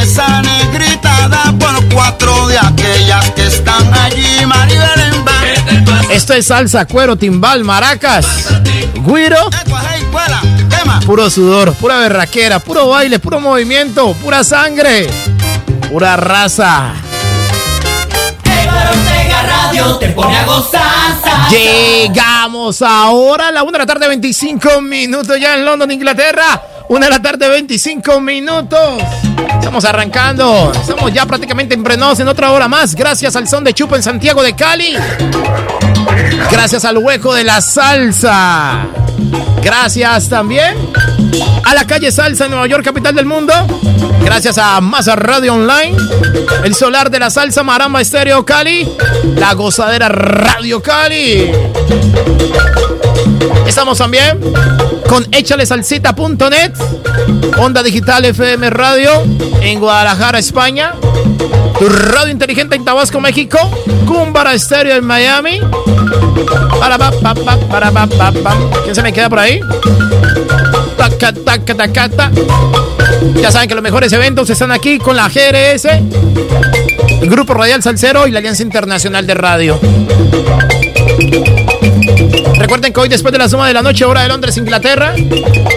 Esa 0.02 0.42
negrita 0.42 1.28
da 1.28 1.54
por 1.56 1.88
cuatro 1.94 2.48
de 2.48 2.58
aquellas 2.58 3.30
que 3.30 3.46
están 3.46 3.94
allí, 3.94 4.44
Maribel 4.44 5.00
Emba. 5.14 5.32
¿Qué 5.40 5.60
te 5.60 5.82
pasa 5.82 6.12
Esto 6.12 6.34
es 6.34 6.46
salsa, 6.46 6.84
cuero, 6.86 7.14
timbal, 7.14 7.62
maracas, 7.62 8.50
a 8.50 8.60
ti? 8.62 8.88
guiro, 9.06 9.48
Ecua, 9.64 9.82
hey, 9.94 10.04
cuela, 10.10 10.40
tema. 10.68 10.98
puro 11.06 11.30
sudor, 11.30 11.74
pura 11.74 11.98
berraquera, 11.98 12.58
puro 12.58 12.88
baile, 12.88 13.20
puro 13.20 13.40
movimiento, 13.40 14.12
pura 14.14 14.42
sangre, 14.42 15.08
pura 15.92 16.16
raza. 16.16 16.94
Te 20.00 20.08
pone 20.08 20.36
a 20.38 20.46
gozar. 20.46 20.80
Llegamos 21.50 22.80
ahora 22.80 23.48
a 23.48 23.52
la 23.52 23.62
1 23.62 23.72
de 23.72 23.78
la 23.78 23.86
tarde, 23.86 24.08
25 24.08 24.80
minutos 24.80 25.38
ya 25.38 25.54
en 25.54 25.66
London, 25.66 25.90
Inglaterra. 25.90 26.62
1 26.88 27.04
de 27.04 27.10
la 27.10 27.20
tarde, 27.20 27.46
25 27.46 28.20
minutos. 28.20 29.02
Estamos 29.58 29.84
arrancando. 29.84 30.72
Estamos 30.74 31.12
ya 31.12 31.26
prácticamente 31.26 31.74
emprenados 31.74 32.20
en 32.20 32.28
otra 32.28 32.52
hora 32.52 32.68
más. 32.68 32.94
Gracias 32.94 33.36
al 33.36 33.46
son 33.46 33.62
de 33.62 33.74
Chupa 33.74 33.96
en 33.96 34.02
Santiago 34.02 34.42
de 34.42 34.56
Cali. 34.56 34.96
Gracias 36.50 36.86
al 36.86 36.96
hueco 36.96 37.34
de 37.34 37.44
la 37.44 37.60
salsa. 37.60 38.86
Gracias 39.62 40.30
también 40.30 40.74
a 41.64 41.74
la 41.74 41.86
calle 41.86 42.10
Salsa 42.12 42.44
en 42.44 42.50
Nueva 42.50 42.66
York, 42.66 42.84
capital 42.84 43.14
del 43.14 43.26
mundo. 43.26 43.52
Gracias 44.24 44.58
a 44.58 44.80
Masa 44.80 45.16
Radio 45.16 45.54
Online, 45.54 45.96
el 46.64 46.74
solar 46.74 47.10
de 47.10 47.18
la 47.18 47.30
salsa 47.30 47.62
Maramba 47.62 48.00
Estéreo 48.00 48.44
Cali, 48.44 48.88
la 49.36 49.54
gozadera 49.54 50.08
Radio 50.08 50.80
Cali. 50.82 51.50
Estamos 53.66 53.98
también 53.98 54.38
con 55.08 55.26
échalesalsita.net, 55.32 56.72
Onda 57.58 57.82
Digital 57.82 58.24
FM 58.24 58.70
Radio 58.70 59.10
en 59.60 59.80
Guadalajara, 59.80 60.38
España, 60.38 60.92
tu 61.78 61.88
radio 61.88 62.30
inteligente 62.30 62.76
en 62.76 62.84
Tabasco, 62.84 63.20
México, 63.20 63.58
Cumbara 64.06 64.54
Estéreo 64.54 64.96
en 64.96 65.04
Miami. 65.04 65.60
Para, 66.78 66.98
pa, 66.98 67.10
pa, 67.10 67.34
pa, 67.34 67.56
para, 67.68 67.90
pa. 67.90 68.56
¿Quién 68.82 68.94
se 68.94 69.02
me 69.02 69.12
queda 69.12 69.28
por 69.28 69.38
ahí? 69.38 69.60
Taca, 70.96 71.32
taca, 71.32 71.74
taca, 71.74 72.08
taca. 72.08 72.30
Ya 73.40 73.50
saben 73.50 73.68
que 73.68 73.74
los 73.74 73.82
mejores 73.82 74.12
eventos 74.12 74.50
están 74.50 74.70
aquí 74.70 74.98
con 74.98 75.16
la 75.16 75.28
GRS, 75.28 75.86
el 77.20 77.30
Grupo 77.30 77.54
Radial 77.54 77.82
Salcero 77.82 78.26
y 78.26 78.30
la 78.30 78.38
Alianza 78.38 78.62
Internacional 78.62 79.26
de 79.26 79.34
Radio. 79.34 79.80
Recuerden 82.58 82.92
que 82.92 83.00
hoy, 83.00 83.08
después 83.08 83.32
de 83.32 83.38
la 83.38 83.48
suma 83.48 83.68
de 83.68 83.74
la 83.74 83.82
noche, 83.82 84.04
hora 84.04 84.22
de 84.22 84.28
Londres, 84.28 84.56
Inglaterra, 84.56 85.14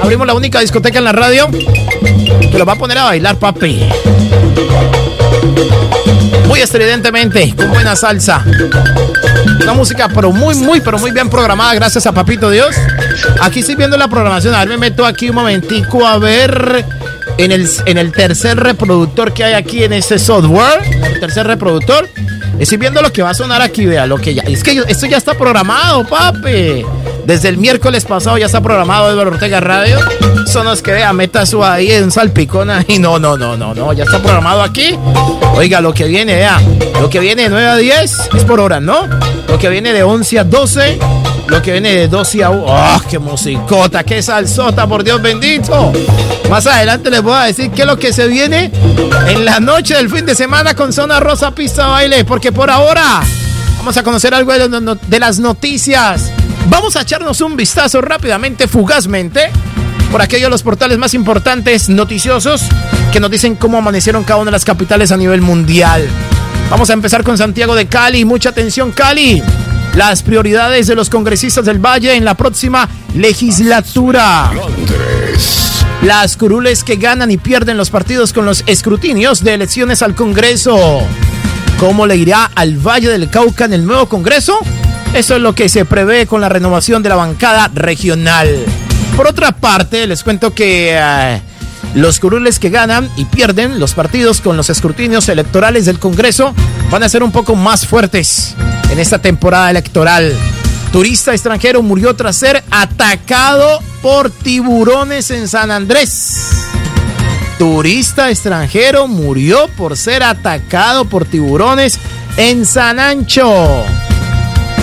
abrimos 0.02 0.28
la 0.28 0.34
única 0.34 0.60
discoteca 0.60 1.00
en 1.00 1.04
la 1.06 1.12
radio 1.12 1.50
que 1.50 2.58
lo 2.58 2.65
va 2.65 2.74
a 2.74 2.76
poner 2.78 2.98
a 2.98 3.04
bailar, 3.06 3.38
papi. 3.38 3.82
Muy 6.48 6.62
estridentemente, 6.62 7.54
con 7.56 7.69
buena 7.71 7.95
salsa. 7.95 8.43
Una 9.62 9.74
música, 9.74 10.08
pero 10.13 10.32
muy, 10.32 10.56
muy, 10.56 10.80
pero 10.80 11.00
muy 11.00 11.12
bien 11.12 11.30
programada, 11.30 11.74
gracias 11.74 12.06
a 12.06 12.12
Papito 12.12 12.50
Dios. 12.50 12.76
Aquí 13.41 13.60
estoy 13.60 13.76
viendo 13.76 13.98
la 13.98 14.08
programación. 14.08 14.54
A 14.54 14.60
ver, 14.60 14.69
me 14.69 14.78
meto 14.78 15.06
aquí 15.06 15.30
un 15.30 15.36
momentico 15.36 16.06
a 16.06 16.17
ver 16.17 16.86
en 17.38 17.52
el, 17.52 17.67
en 17.86 17.98
el 17.98 18.12
tercer 18.12 18.58
reproductor 18.58 19.34
que 19.34 19.43
hay 19.43 19.54
aquí 19.54 19.84
en 19.84 19.93
este 19.93 20.19
software. 20.19 20.82
El 21.13 21.19
tercer 21.19 21.48
reproductor. 21.48 22.08
Estoy 22.60 22.78
viendo 22.78 23.02
lo 23.02 23.12
que 23.12 23.22
va 23.22 23.32
a 23.32 23.34
sonar 23.34 23.62
aquí, 23.62 23.86
vea, 23.86 24.08
lo 24.08 24.18
que 24.18 24.34
ya. 24.34 24.44
Es 24.44 24.63
que 24.63 24.82
esto 24.88 25.06
ya 25.06 25.18
está 25.18 25.34
programado, 25.34 26.06
papi. 26.08 26.86
Desde 27.26 27.50
el 27.50 27.58
miércoles 27.58 28.06
pasado 28.06 28.38
ya 28.38 28.46
está 28.46 28.62
programado 28.62 29.10
Eduardo 29.12 29.34
Ortega 29.34 29.60
Radio. 29.60 30.00
Eso 30.48 30.63
no 30.63 30.72
es 30.72 30.82
que 30.82 30.91
vea, 30.91 31.12
meta 31.12 31.46
su 31.46 31.63
ahí 31.63 31.91
en 31.91 32.12
salpicón 32.12 32.70
ahí. 32.70 33.00
No, 33.00 33.20
no, 33.20 33.36
no, 33.36 33.58
no, 33.58 33.74
no. 33.74 33.94
Ya 33.94 34.04
está 34.04 34.20
programado 34.20 34.62
aquí. 34.62 34.98
Oiga, 35.56 35.82
lo 35.82 35.94
que 35.94 36.06
viene, 36.06 36.36
vea. 36.36 36.62
Lo 37.02 37.10
que 37.10 37.20
viene 37.20 37.44
de 37.44 37.50
9 37.50 37.68
a 37.68 37.76
10 37.76 38.30
es 38.36 38.44
por 38.46 38.60
hora, 38.60 38.80
¿no? 38.80 39.08
Lo 39.48 39.58
que 39.58 39.70
viene 39.70 39.91
de 39.91 40.04
11 40.04 40.39
a 40.39 40.44
12. 40.44 41.00
Lo 41.48 41.62
que 41.62 41.74
viene 41.74 41.96
de 41.96 42.08
12 42.08 42.44
a 42.44 42.50
1. 42.50 42.64
¡Oh, 42.66 43.02
qué 43.10 43.20
musicota! 43.20 44.04
¡Qué 44.04 44.22
salsota, 44.22 44.88
por 44.88 45.04
Dios 45.04 45.22
bendito! 45.22 45.94
Más 46.50 46.66
adelante 46.68 47.10
les 47.10 47.22
voy 47.22 47.36
a 47.36 47.44
decir 47.44 47.72
qué 47.72 47.82
es 47.82 47.88
lo 47.88 47.98
que 47.98 48.14
se 48.14 48.28
viene 48.28 48.72
en 49.28 49.46
la 49.46 49.60
noche 49.60 49.96
del 49.96 50.10
fin 50.10 50.26
de 50.26 50.36
semana 50.36 50.76
con 50.76 50.94
Zona 50.94 51.20
Rosa 51.20 51.52
Pista 51.52 51.88
Baile. 51.88 52.26
Porque 52.26 52.52
por 52.52 52.70
ahora 52.70 53.22
vamos 53.78 53.98
a 53.98 54.04
conocer 54.04 54.34
algo 54.34 54.52
de, 54.54 55.20
las 55.20 55.40
noticias. 55.40 56.32
Vamos 56.68 56.96
a 56.96 57.02
echarnos 57.02 57.42
un 57.42 57.56
vistazo 57.56 58.02
rápidamente, 58.02 58.68
fugazmente, 58.68 59.52
por 60.12 60.22
aquellos 60.22 60.48
de 60.48 60.52
los 60.52 60.64
portales 60.64 60.98
más 60.98 61.14
importantes, 61.14 61.90
noticiosos, 61.90 62.64
que 63.12 63.20
nos 63.20 63.30
dicen 63.30 63.56
cómo 63.56 63.78
amanecieron 63.78 64.24
cada 64.24 64.38
una 64.38 64.50
de 64.50 64.54
las 64.54 64.66
capitales 64.66 65.12
a 65.12 65.18
nivel 65.18 65.42
mundial. 65.42 66.08
Vamos 66.72 66.90
a 66.90 66.94
empezar 66.94 67.24
con 67.24 67.38
Santiago 67.38 67.76
de 67.76 67.86
Cali. 67.86 68.26
Mucha 68.26 68.50
atención, 68.50 68.92
Cali. 68.92 69.44
Las 69.96 70.24
prioridades 70.24 70.88
de 70.88 70.96
los 70.96 71.10
congresistas 71.10 71.64
del 71.64 71.80
Valle 71.80 72.16
en 72.16 72.26
la 72.26 72.34
próxima 72.36 72.90
legislatura. 73.14 74.52
Londres. 74.54 75.86
Las 76.02 76.36
curules 76.36 76.84
que 76.84 76.98
ganan 76.98 77.32
y 77.32 77.38
pierden 77.38 77.78
los 77.78 77.92
partidos 77.92 78.34
con 78.34 78.46
los 78.46 78.66
escrutinios 78.68 79.42
de 79.42 79.54
elecciones 79.54 80.02
al 80.02 80.14
Congreso. 80.14 81.00
¿Cómo 81.80 82.08
le 82.08 82.18
irá 82.18 82.52
al 82.56 82.76
Valle 82.78 83.08
del 83.08 83.30
Cauca 83.30 83.64
en 83.64 83.72
el 83.72 83.86
nuevo 83.86 84.10
Congreso? 84.10 84.60
Eso 85.14 85.38
es 85.38 85.42
lo 85.42 85.56
que 85.56 85.70
se 85.70 85.86
prevé 85.86 86.28
con 86.28 86.42
la 86.42 86.50
renovación 86.50 87.02
de 87.02 87.10
la 87.10 87.16
bancada 87.16 87.72
regional. 87.74 88.50
Por 89.16 89.28
otra 89.28 89.54
parte, 89.54 90.08
les 90.08 90.26
cuento 90.26 90.54
que 90.54 90.98
eh, 91.00 91.42
los 91.94 92.20
curules 92.20 92.60
que 92.60 92.70
ganan 92.70 93.10
y 93.16 93.24
pierden 93.24 93.80
los 93.80 93.94
partidos 93.94 94.42
con 94.42 94.58
los 94.58 94.70
escrutinios 94.70 95.30
electorales 95.30 95.86
del 95.86 96.00
Congreso 96.00 96.54
van 96.92 97.04
a 97.04 97.08
ser 97.08 97.24
un 97.24 97.32
poco 97.32 97.56
más 97.56 97.88
fuertes 97.88 98.56
en 98.89 99.00
esta 99.00 99.19
temporada 99.19 99.69
electoral. 99.69 100.34
Turista 100.91 101.34
extranjero 101.34 101.82
murió 101.82 102.15
tras 102.15 102.38
ser 102.38 102.63
atacado 102.71 103.80
por 104.02 104.30
tiburones 104.30 105.32
en 105.32 105.48
San 105.48 105.71
Andrés. 105.71 106.67
Turista 107.58 108.30
extranjero 108.30 109.08
murió 109.08 109.67
por 109.78 109.98
ser 109.98 110.24
atacado 110.24 111.06
por 111.06 111.26
tiburones 111.26 112.00
en 112.38 112.65
San 112.65 113.00
Ancho. 113.00 113.84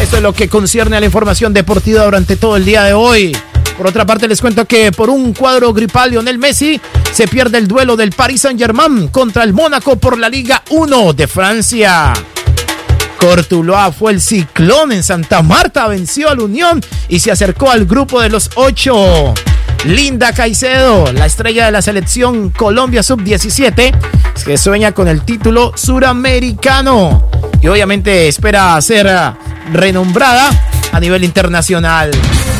Eso 0.00 0.16
es 0.16 0.22
lo 0.22 0.32
que 0.32 0.48
concierne 0.48 0.96
a 0.96 1.00
la 1.00 1.04
información 1.04 1.52
deportiva 1.52 2.04
durante 2.04 2.36
todo 2.36 2.56
el 2.56 2.64
día 2.64 2.84
de 2.84 2.94
hoy. 2.94 3.36
Por 3.76 3.86
otra 3.86 4.06
parte, 4.06 4.26
les 4.26 4.40
cuento 4.40 4.64
que 4.64 4.92
por 4.92 5.10
un 5.10 5.34
cuadro 5.34 5.74
gripal, 5.74 6.12
Lionel 6.12 6.38
Messi 6.38 6.80
se 7.12 7.28
pierde 7.28 7.58
el 7.58 7.68
duelo 7.68 7.96
del 7.96 8.12
Paris 8.12 8.40
Saint-Germain 8.40 9.08
contra 9.08 9.44
el 9.44 9.52
Mónaco 9.52 9.96
por 9.96 10.18
la 10.18 10.30
Liga 10.30 10.62
1 10.70 11.12
de 11.12 11.28
Francia. 11.28 12.14
Cortuloa 13.18 13.92
fue 13.92 14.12
el 14.12 14.22
ciclón 14.22 14.90
en 14.90 15.02
Santa 15.02 15.42
Marta, 15.42 15.86
venció 15.86 16.30
al 16.30 16.40
Unión 16.40 16.82
y 17.10 17.20
se 17.20 17.30
acercó 17.30 17.70
al 17.70 17.84
grupo 17.84 18.22
de 18.22 18.30
los 18.30 18.48
ocho. 18.54 19.34
Linda 19.84 20.32
Caicedo, 20.32 21.12
la 21.12 21.26
estrella 21.26 21.66
de 21.66 21.72
la 21.72 21.82
selección 21.82 22.48
Colombia 22.48 23.02
Sub-17, 23.02 23.94
que 24.42 24.56
sueña 24.56 24.92
con 24.92 25.08
el 25.08 25.22
título 25.22 25.72
suramericano 25.76 27.28
y 27.60 27.66
obviamente 27.66 28.26
espera 28.26 28.80
ser 28.80 29.10
renombrada 29.72 30.50
a 30.90 31.00
nivel 31.00 31.22
internacional. 31.22 32.10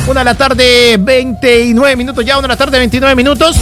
Una 0.07 0.21
de 0.21 0.25
la 0.25 0.35
tarde, 0.35 0.99
29 1.01 1.97
minutos 1.97 2.25
ya, 2.27 2.37
una 2.37 2.43
de 2.43 2.53
la 2.53 2.59
tarde, 2.59 2.79
29 2.79 3.15
minutos. 3.15 3.57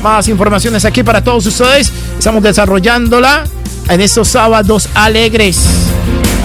Más 0.00 0.28
informaciones 0.28 0.84
aquí 0.84 1.02
para 1.02 1.24
todos 1.24 1.46
ustedes. 1.46 1.92
Estamos 2.16 2.44
desarrollándola 2.44 3.42
en 3.88 4.00
estos 4.00 4.28
sábados 4.28 4.88
alegres. 4.94 5.58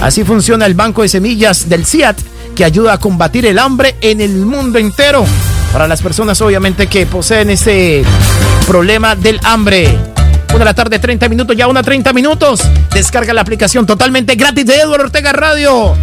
Así 0.02 0.24
funciona 0.24 0.66
el 0.66 0.74
banco 0.74 1.02
de 1.02 1.08
semillas 1.08 1.68
del 1.68 1.86
CIAT 1.86 2.18
que 2.56 2.64
ayuda 2.64 2.94
a 2.94 2.98
combatir 2.98 3.46
el 3.46 3.58
hambre 3.58 3.94
en 4.00 4.20
el 4.20 4.34
mundo 4.34 4.80
entero. 4.80 5.24
Para 5.72 5.86
las 5.86 6.02
personas 6.02 6.40
obviamente 6.40 6.88
que 6.88 7.06
poseen 7.06 7.50
ese 7.50 8.02
problema 8.66 9.14
del 9.14 9.40
hambre. 9.44 9.98
Una 10.50 10.58
de 10.58 10.64
la 10.64 10.74
tarde, 10.74 10.98
30 10.98 11.28
minutos, 11.28 11.56
ya 11.56 11.68
una 11.68 11.82
30 11.82 12.12
minutos. 12.12 12.60
Descarga 12.92 13.32
la 13.32 13.42
aplicación 13.42 13.86
totalmente 13.86 14.34
gratis 14.34 14.66
de 14.66 14.80
Eduardo 14.80 15.04
Ortega 15.04 15.32
Radio. 15.32 15.96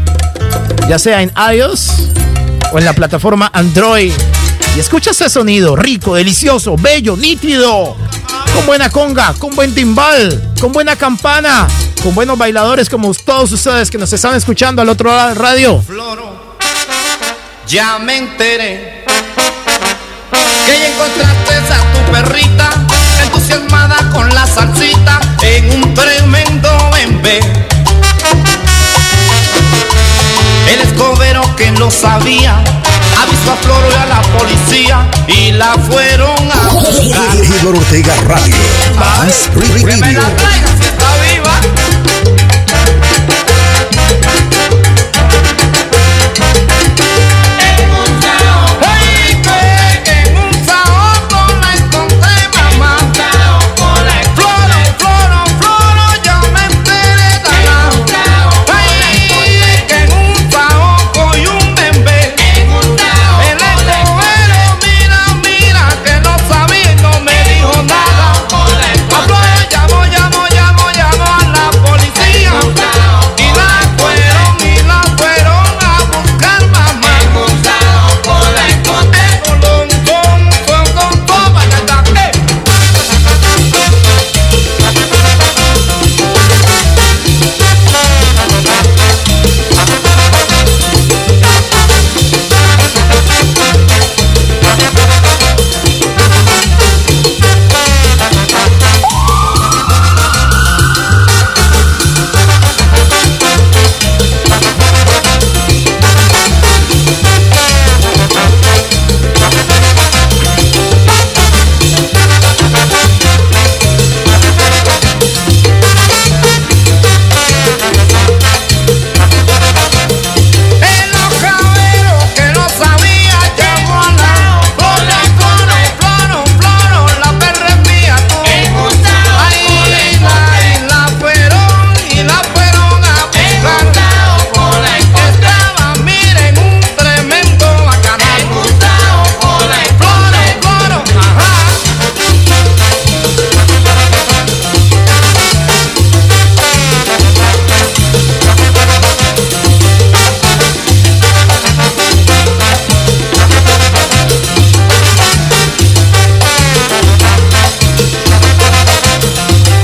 Ya 0.87 0.97
sea 0.97 1.21
en 1.21 1.33
iOS 1.53 2.11
o 2.71 2.79
en 2.79 2.85
la 2.85 2.93
plataforma 2.93 3.51
Android. 3.53 4.13
Y 4.77 4.79
escucha 4.79 5.11
ese 5.11 5.29
sonido 5.29 5.75
rico, 5.75 6.15
delicioso, 6.15 6.77
bello, 6.77 7.17
nítido. 7.17 7.97
Con 8.53 8.65
buena 8.65 8.89
conga, 8.89 9.33
con 9.37 9.53
buen 9.53 9.75
timbal, 9.75 10.53
con 10.61 10.71
buena 10.71 10.95
campana, 10.95 11.67
con 12.01 12.15
buenos 12.15 12.37
bailadores 12.37 12.89
como 12.89 13.13
todos 13.13 13.51
ustedes 13.51 13.91
que 13.91 13.97
nos 13.97 14.13
están 14.13 14.33
escuchando 14.35 14.81
al 14.81 14.87
otro 14.87 15.09
lado 15.09 15.29
del 15.29 15.37
radio. 15.37 15.81
Floro, 15.81 16.55
ya 17.67 17.99
me 17.99 18.17
enteré 18.17 18.96
que 20.67 20.79
ya 20.79 20.87
encontraste 20.87 21.73
a 21.73 21.79
tu 21.93 22.11
perrita 22.11 22.69
entusiasmada 23.23 24.09
con 24.11 24.27
la 24.29 24.45
salsita 24.45 25.19
en 25.41 25.71
un 25.71 25.93
tremendo 25.93 26.69
bembé. 26.91 27.39
El 30.73 30.79
escobero 30.81 31.55
que 31.55 31.71
lo 31.71 31.89
sabía 31.89 32.57
avisó 33.21 33.53
a 33.53 33.55
Floro 33.61 33.87
y 33.89 33.95
a 33.95 34.05
la 34.05 34.21
policía 34.37 35.07
y 35.27 35.51
la 35.53 35.73
fueron 35.89 36.51
a 36.51 36.67
buscar. 36.73 37.35
Eduardo 37.35 37.79
Ortega 37.79 38.13
Radio. 38.27 38.55
Más 38.99 39.49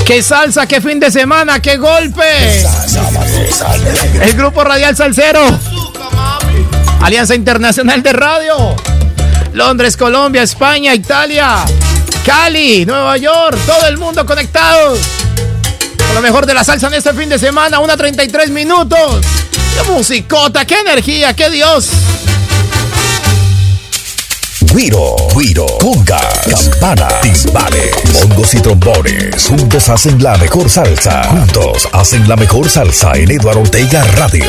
¡Qué 0.04 0.22
salsa, 0.22 0.66
qué 0.66 0.82
fin 0.82 1.00
de 1.00 1.10
semana, 1.10 1.60
qué 1.60 1.78
golpe! 1.78 2.62
El 4.20 4.34
grupo 4.34 4.62
radial 4.62 4.94
Salcero. 4.94 5.40
Alianza 7.00 7.34
Internacional 7.34 8.02
de 8.02 8.12
Radio. 8.12 8.76
Londres, 9.54 9.96
Colombia, 9.96 10.42
España, 10.42 10.94
Italia, 10.94 11.64
Cali, 12.24 12.84
Nueva 12.84 13.16
York, 13.16 13.56
todo 13.66 13.86
el 13.86 13.96
mundo 13.96 14.26
conectado. 14.26 14.96
Con 16.06 16.14
lo 16.14 16.20
mejor 16.20 16.44
de 16.44 16.52
la 16.52 16.64
salsa 16.64 16.88
en 16.88 16.94
este 16.94 17.14
fin 17.14 17.30
de 17.30 17.38
semana, 17.38 17.78
una 17.78 17.96
33 17.96 18.50
minutos. 18.50 19.22
¡Qué 19.74 19.90
musicota, 19.90 20.66
qué 20.66 20.80
energía, 20.80 21.34
qué 21.34 21.48
Dios! 21.48 21.88
Guiro, 24.74 25.14
guiro, 25.36 25.66
conga, 25.80 26.18
campana, 26.50 27.06
timbales, 27.20 27.94
bongos 28.12 28.54
y 28.54 28.60
trombones. 28.60 29.46
Juntos 29.46 29.88
hacen 29.88 30.20
la 30.20 30.36
mejor 30.36 30.68
salsa. 30.68 31.22
Juntos 31.28 31.88
hacen 31.92 32.28
la 32.28 32.34
mejor 32.34 32.68
salsa 32.68 33.12
en 33.14 33.30
Eduardo 33.30 33.60
Ortega 33.60 34.02
Radio. 34.16 34.46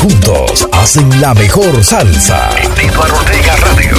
Juntos 0.00 0.68
hacen 0.70 1.20
la 1.20 1.34
mejor 1.34 1.82
salsa 1.82 2.48
en 2.62 2.88
Eduardo 2.88 3.16
Ortega 3.16 3.56
Radio. 3.56 3.96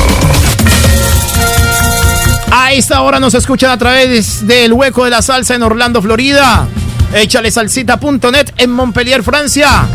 A 2.50 2.72
esta 2.72 3.02
hora 3.02 3.20
nos 3.20 3.34
escuchan 3.34 3.70
a 3.70 3.78
través 3.78 4.48
del 4.48 4.72
Hueco 4.72 5.04
de 5.04 5.10
la 5.10 5.22
Salsa 5.22 5.56
en 5.56 5.64
Orlando, 5.64 6.02
Florida. 6.02 6.66
Échale 7.14 7.52
salsita.net 7.52 8.54
en 8.56 8.72
Montpellier, 8.72 9.22
Francia. 9.22 9.86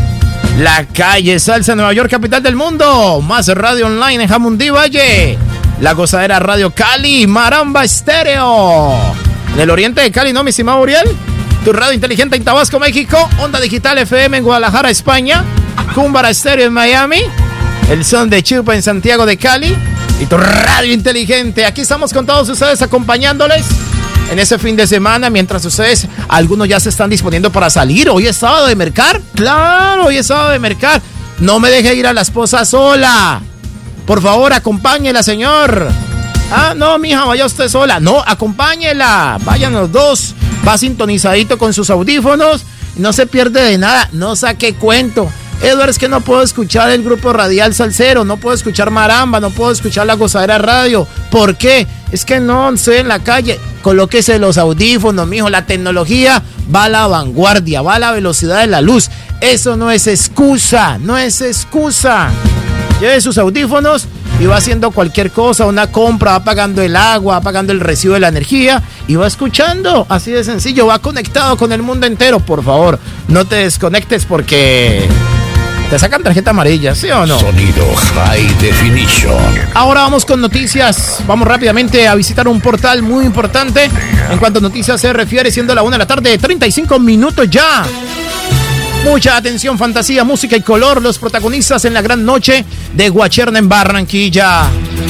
La 0.59 0.85
calle 0.85 1.39
Salsa, 1.39 1.75
Nueva 1.75 1.93
York, 1.93 2.11
capital 2.11 2.43
del 2.43 2.55
mundo. 2.55 3.21
Más 3.21 3.47
radio 3.47 3.87
online 3.87 4.23
en 4.23 4.29
Jamundí 4.29 4.69
Valle. 4.69 5.39
La 5.83 5.91
gozadera 5.91 6.39
Radio 6.39 6.73
Cali, 6.73 7.27
Maramba 7.27 7.83
Estéreo. 7.83 8.93
En 9.53 9.59
el 9.59 9.69
oriente 9.69 9.99
de 9.99 10.13
Cali, 10.13 10.31
¿no, 10.31 10.41
mi 10.41 10.51
estimado 10.51 10.79
Uriel? 10.79 11.05
Tu 11.65 11.73
radio 11.73 11.91
inteligente 11.91 12.37
en 12.37 12.45
Tabasco, 12.45 12.79
México. 12.79 13.17
Onda 13.39 13.59
Digital 13.59 13.97
FM 13.97 14.37
en 14.37 14.43
Guadalajara, 14.45 14.89
España. 14.89 15.43
Cúmbara 15.93 16.29
Estéreo 16.29 16.67
en 16.67 16.73
Miami. 16.73 17.19
El 17.89 18.05
son 18.05 18.29
de 18.29 18.41
Chupa 18.41 18.75
en 18.75 18.81
Santiago 18.81 19.25
de 19.25 19.35
Cali. 19.35 19.75
Y 20.21 20.25
tu 20.25 20.37
radio 20.37 20.93
inteligente. 20.93 21.65
Aquí 21.65 21.81
estamos 21.81 22.13
con 22.13 22.25
todos 22.25 22.47
ustedes 22.47 22.81
acompañándoles 22.81 23.65
en 24.31 24.39
ese 24.39 24.57
fin 24.59 24.77
de 24.77 24.87
semana, 24.87 25.29
mientras 25.29 25.65
ustedes, 25.65 26.07
algunos 26.29 26.69
ya 26.69 26.79
se 26.79 26.87
están 26.87 27.09
disponiendo 27.09 27.51
para 27.51 27.69
salir. 27.69 28.09
Hoy 28.09 28.25
es 28.25 28.37
sábado 28.37 28.67
de 28.67 28.77
mercar. 28.77 29.19
Claro, 29.35 30.05
hoy 30.05 30.15
es 30.15 30.27
sábado 30.27 30.51
de 30.51 30.59
mercar. 30.59 31.01
No 31.39 31.59
me 31.59 31.69
deje 31.69 31.93
ir 31.93 32.07
a 32.07 32.13
la 32.13 32.21
esposa 32.21 32.63
sola. 32.63 33.41
Por 34.05 34.21
favor, 34.21 34.53
acompáñela, 34.53 35.23
señor. 35.23 35.87
Ah, 36.51 36.73
no, 36.75 36.97
mija, 36.99 37.25
vaya 37.25 37.45
usted 37.45 37.69
sola. 37.69 37.99
No, 37.99 38.23
acompáñela. 38.25 39.39
Vayan 39.43 39.73
los 39.73 39.91
dos. 39.91 40.35
Va 40.67 40.77
sintonizadito 40.77 41.57
con 41.57 41.73
sus 41.73 41.89
audífonos. 41.89 42.63
No 42.95 43.13
se 43.13 43.25
pierde 43.25 43.61
de 43.61 43.77
nada. 43.77 44.09
No 44.11 44.35
saque 44.35 44.75
cuento. 44.75 45.29
Edward, 45.63 45.89
es 45.89 45.97
que 45.97 46.09
no 46.09 46.19
puedo 46.19 46.41
escuchar 46.41 46.89
el 46.89 47.03
grupo 47.03 47.31
radial 47.31 47.73
salsero, 47.73 48.25
no 48.25 48.35
puedo 48.35 48.53
escuchar 48.53 48.91
Maramba, 48.91 49.39
no 49.39 49.49
puedo 49.49 49.71
escuchar 49.71 50.05
la 50.05 50.15
gozadera 50.15 50.57
radio. 50.57 51.07
¿Por 51.31 51.55
qué? 51.55 51.87
Es 52.11 52.25
que 52.25 52.41
no 52.41 52.69
estoy 52.69 52.97
en 52.97 53.07
la 53.07 53.19
calle. 53.19 53.59
Colóquese 53.81 54.39
los 54.39 54.57
audífonos, 54.57 55.25
mijo. 55.25 55.49
La 55.49 55.65
tecnología 55.65 56.43
va 56.73 56.85
a 56.85 56.89
la 56.89 57.07
vanguardia, 57.07 57.81
va 57.81 57.95
a 57.95 57.99
la 57.99 58.11
velocidad 58.11 58.59
de 58.59 58.67
la 58.67 58.81
luz. 58.81 59.09
Eso 59.39 59.77
no 59.77 59.89
es 59.89 60.07
excusa, 60.07 60.97
no 60.97 61.17
es 61.17 61.41
excusa. 61.41 62.29
Lleve 62.99 63.19
sus 63.21 63.37
audífonos 63.37 64.07
y 64.39 64.45
va 64.45 64.57
haciendo 64.57 64.91
cualquier 64.91 65.31
cosa, 65.31 65.65
una 65.65 65.87
compra, 65.87 66.31
va 66.31 66.43
pagando 66.43 66.81
el 66.81 66.95
agua, 66.95 67.35
va 67.35 67.41
pagando 67.41 67.71
el 67.73 67.79
recibo 67.79 68.13
de 68.13 68.21
la 68.21 68.29
energía 68.29 68.81
y 69.07 69.15
va 69.15 69.27
escuchando. 69.27 70.05
Así 70.09 70.31
de 70.31 70.43
sencillo, 70.43 70.87
va 70.87 70.99
conectado 70.99 71.57
con 71.57 71.71
el 71.71 71.81
mundo 71.81 72.07
entero. 72.07 72.39
Por 72.39 72.63
favor, 72.63 72.99
no 73.27 73.45
te 73.45 73.55
desconectes 73.57 74.25
porque 74.25 75.07
te 75.89 75.99
sacan 75.99 76.23
tarjeta 76.23 76.51
amarilla, 76.51 76.95
¿sí 76.95 77.11
o 77.11 77.25
no? 77.25 77.39
Sonido 77.39 77.85
High 78.15 78.57
Definition. 78.59 79.59
Ahora 79.73 80.01
vamos 80.01 80.25
con 80.25 80.41
noticias. 80.41 81.19
Vamos 81.27 81.47
rápidamente 81.47 82.07
a 82.07 82.15
visitar 82.15 82.47
un 82.47 82.61
portal 82.61 83.01
muy 83.01 83.25
importante 83.25 83.89
en 84.31 84.37
cuanto 84.39 84.59
a 84.59 84.61
noticias 84.61 84.99
se 84.99 85.13
refiere, 85.13 85.51
siendo 85.51 85.75
la 85.75 85.83
una 85.83 85.95
de 85.95 85.99
la 85.99 86.07
tarde, 86.07 86.37
35 86.37 86.99
minutos 86.99 87.49
ya. 87.49 87.85
Mucha 89.03 89.35
atención, 89.35 89.77
fantasía, 89.77 90.23
música 90.23 90.55
y 90.55 90.61
color. 90.61 91.01
Los 91.01 91.19
protagonistas 91.19 91.83
en 91.85 91.93
la 91.93 92.01
gran 92.01 92.25
noche 92.25 92.65
de 92.93 93.09
Guacherna 93.09 93.59
en 93.59 93.67
Barranquilla 93.67 94.63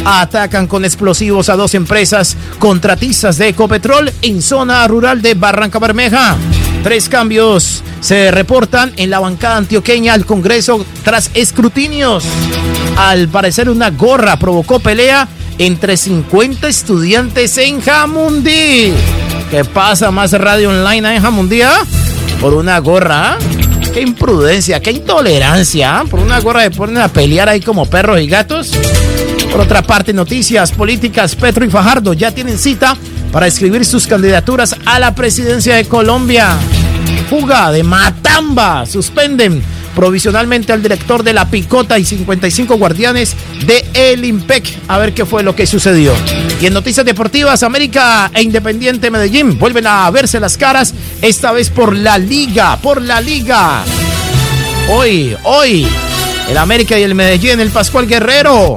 atacan 0.03 0.67
con 0.67 0.83
explosivos 0.83 1.47
a 1.49 1.55
dos 1.55 1.75
empresas 1.75 2.35
contratistas 2.59 3.37
de 3.37 3.49
Ecopetrol 3.49 4.11
en 4.23 4.41
zona 4.41 4.85
rural 4.87 5.21
de 5.21 5.35
Barranca 5.35 5.79
Bermeja. 5.79 6.35
Tres 6.83 7.07
cambios 7.07 7.83
se 8.01 8.31
reportan 8.31 8.91
en 8.97 9.09
la 9.09 9.19
bancada 9.19 9.57
antioqueña 9.57 10.13
al 10.13 10.25
Congreso 10.25 10.85
tras 11.03 11.29
escrutinios. 11.35 12.25
Al 12.97 13.29
parecer 13.29 13.69
una 13.69 13.91
gorra 13.91 14.37
provocó 14.37 14.79
pelea 14.79 15.27
entre 15.59 15.97
50 15.97 16.67
estudiantes 16.67 17.57
en 17.59 17.79
Jamundí. 17.79 18.91
¿Qué 19.51 19.63
pasa 19.63 20.09
más 20.09 20.31
radio 20.33 20.71
online 20.71 21.15
en 21.15 21.21
Jamundí? 21.21 21.61
ah? 21.61 21.83
Por 22.41 22.55
una 22.55 22.79
gorra. 22.79 23.33
ah? 23.33 23.72
Qué 23.91 24.01
imprudencia, 24.01 24.79
qué 24.79 24.91
intolerancia. 24.91 25.99
ah? 25.99 26.05
Por 26.09 26.19
una 26.19 26.39
gorra 26.39 26.61
de 26.63 26.71
ponen 26.71 26.97
a 26.97 27.07
pelear 27.07 27.49
ahí 27.49 27.61
como 27.61 27.85
perros 27.85 28.19
y 28.21 28.27
gatos. 28.27 28.71
Por 29.51 29.61
otra 29.61 29.81
parte, 29.81 30.13
noticias 30.13 30.71
políticas, 30.71 31.35
Petro 31.35 31.65
y 31.65 31.69
Fajardo 31.69 32.13
ya 32.13 32.31
tienen 32.31 32.57
cita 32.57 32.97
para 33.31 33.47
escribir 33.47 33.85
sus 33.85 34.07
candidaturas 34.07 34.75
a 34.85 34.99
la 34.99 35.13
presidencia 35.13 35.75
de 35.75 35.85
Colombia. 35.85 36.57
Fuga 37.29 37.71
de 37.71 37.83
Matamba. 37.83 38.85
Suspenden 38.85 39.61
provisionalmente 39.95 40.73
al 40.73 40.81
director 40.81 41.23
de 41.23 41.33
La 41.33 41.49
Picota 41.49 41.99
y 41.99 42.05
55 42.05 42.77
guardianes 42.77 43.35
de 43.65 43.85
El 43.93 44.25
Impec. 44.25 44.65
A 44.87 44.97
ver 44.97 45.13
qué 45.13 45.25
fue 45.25 45.43
lo 45.43 45.55
que 45.55 45.67
sucedió. 45.67 46.13
Y 46.61 46.65
en 46.65 46.73
noticias 46.73 47.05
deportivas, 47.05 47.63
América 47.63 48.31
e 48.33 48.41
Independiente 48.41 49.11
Medellín 49.11 49.57
vuelven 49.59 49.87
a 49.87 50.09
verse 50.11 50.39
las 50.39 50.57
caras, 50.57 50.93
esta 51.23 51.53
vez 51.53 51.69
por 51.69 51.95
la 51.95 52.17
Liga, 52.17 52.77
por 52.81 53.01
la 53.01 53.21
Liga. 53.21 53.83
Hoy, 54.89 55.35
hoy, 55.43 55.87
el 56.49 56.57
América 56.57 56.99
y 56.99 57.03
el 57.03 57.15
Medellín, 57.15 57.61
el 57.61 57.69
Pascual 57.69 58.07
Guerrero. 58.07 58.75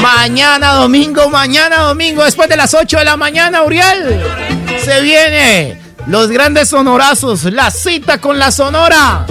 Mañana 0.00 0.72
domingo, 0.72 1.28
mañana 1.28 1.80
domingo, 1.80 2.24
después 2.24 2.48
de 2.48 2.56
las 2.56 2.72
8 2.72 2.98
de 2.98 3.04
la 3.04 3.18
mañana, 3.18 3.62
Uriel. 3.62 4.22
Se 4.82 5.02
viene 5.02 5.78
los 6.06 6.28
grandes 6.28 6.70
sonorazos, 6.70 7.44
la 7.44 7.70
cita 7.70 8.22
con 8.22 8.38
la 8.38 8.50
sonora. 8.50 9.26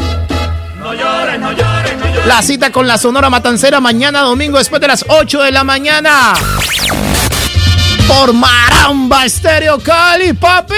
La 2.28 2.44
cita 2.44 2.72
con 2.72 2.86
la 2.86 3.00
sonora 3.00 3.32
matancera 3.32 3.80
mañana 3.80 4.22
domingo 4.22 4.60
después 4.60 4.82
de 4.82 4.88
las 4.88 5.04
8 5.08 5.42
de 5.42 5.52
la 5.52 5.64
mañana. 5.64 6.36
Por 8.08 8.34
Maramba 8.34 9.26
Estéreo 9.26 9.80
Cali, 9.80 10.34
papi. 10.34 10.76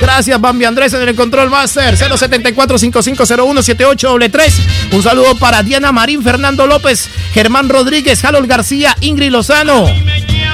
Gracias, 0.00 0.40
Bambi 0.40 0.64
Andrés 0.64 0.92
en 0.92 1.08
el 1.08 1.14
Control 1.14 1.50
Master 1.50 1.96
074-5501-7833. 1.96 4.52
Un 4.92 5.02
saludo 5.02 5.34
para 5.36 5.62
Diana 5.62 5.90
Marín, 5.90 6.22
Fernando 6.22 6.66
López, 6.66 7.08
Germán 7.32 7.68
Rodríguez, 7.68 8.24
Harold 8.24 8.48
García, 8.48 8.96
Ingrid 9.00 9.30
Lozano, 9.30 9.86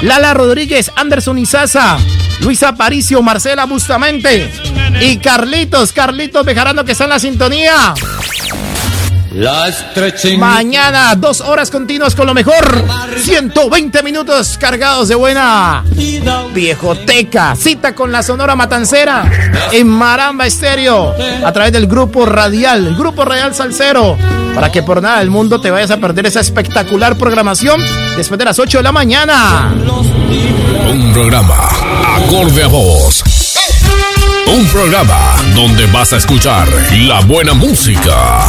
Lala 0.03 0.35
Rodríguez, 0.35 0.93
Anderson 0.97 1.39
Izaza, 1.39 1.99
Luisa 2.41 2.69
Aparicio, 2.69 3.23
Marcela 3.23 3.67
Bustamente 3.67 4.51
y 5.01 5.17
Carlitos, 5.19 5.93
Carlitos 5.93 6.47
Bejarano 6.47 6.85
que 6.85 6.93
está 6.93 7.05
en 7.05 7.11
la 7.11 7.19
sintonía. 7.19 7.95
La 9.35 9.69
estrechen. 9.69 10.39
Mañana, 10.39 11.15
dos 11.15 11.41
horas 11.41 11.71
continuas 11.71 12.15
con 12.15 12.27
lo 12.27 12.35
mejor. 12.35 12.85
120 13.17 14.03
minutos 14.03 14.59
cargados 14.59 15.09
de 15.09 15.15
buena 15.15 15.85
viejoteca. 16.53 17.57
Cita 17.57 17.95
con 17.95 18.13
la 18.13 18.23
Sonora 18.23 18.55
Matancera 18.55 19.31
en 19.73 19.89
Maramba 19.89 20.47
Estéreo 20.47 21.15
a 21.45 21.53
través 21.53 21.73
del 21.73 21.87
grupo 21.87 22.27
radial, 22.27 22.87
el 22.89 22.97
grupo 22.97 23.25
radial 23.25 23.55
Salcero. 23.55 24.19
Para 24.55 24.71
que 24.71 24.83
por 24.83 25.01
nada 25.01 25.21
del 25.21 25.31
mundo 25.31 25.61
te 25.61 25.71
vayas 25.71 25.91
a 25.91 25.97
perder 25.97 26.27
esa 26.27 26.41
espectacular 26.41 27.17
programación 27.17 27.81
después 28.17 28.39
de 28.39 28.45
las 28.45 28.59
8 28.59 28.79
de 28.79 28.83
la 28.83 28.93
mañana. 28.93 29.75
Un 30.91 31.13
programa 31.15 31.71
acorde 32.17 32.65
a 32.65 32.69
vos. 32.69 33.25
Un 34.47 34.67
programa 34.67 35.37
donde 35.55 35.87
vas 35.87 36.13
a 36.13 36.19
escuchar 36.19 36.69
la 37.07 37.21
buena 37.21 37.55
música. 37.55 38.45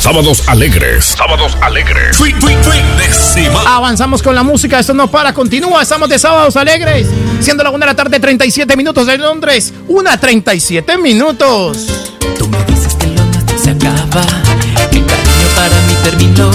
Sábados 0.00 0.44
alegres. 0.46 1.04
Sábados 1.04 1.56
alegres. 1.60 2.16
Fin 2.16 2.38
de 2.40 3.12
semana. 3.12 3.76
Avanzamos 3.76 4.22
con 4.22 4.34
la 4.34 4.42
música, 4.42 4.78
esto 4.78 4.94
no 4.94 5.10
para, 5.10 5.32
continúa, 5.34 5.82
estamos 5.82 6.08
de 6.08 6.18
sábados 6.18 6.56
alegres, 6.56 7.08
siendo 7.40 7.64
la 7.64 7.70
1 7.70 7.78
de 7.80 7.86
la 7.86 7.94
tarde, 7.94 8.20
37 8.20 8.76
minutos 8.76 9.06
de 9.06 9.18
Londres, 9.18 9.74
1.37 9.88 11.00
minutos. 11.00 11.86
Tú 12.38 12.48
me 12.48 12.64
dices 12.66 12.94
que 12.94 13.08
lo 13.08 13.24
nuestro 13.24 13.58
se 13.58 13.70
acaba, 13.70 14.24
que 14.90 14.98
el 14.98 15.06
cariño 15.06 15.48
para 15.56 15.76
mí 15.86 15.94
terminó, 16.04 16.50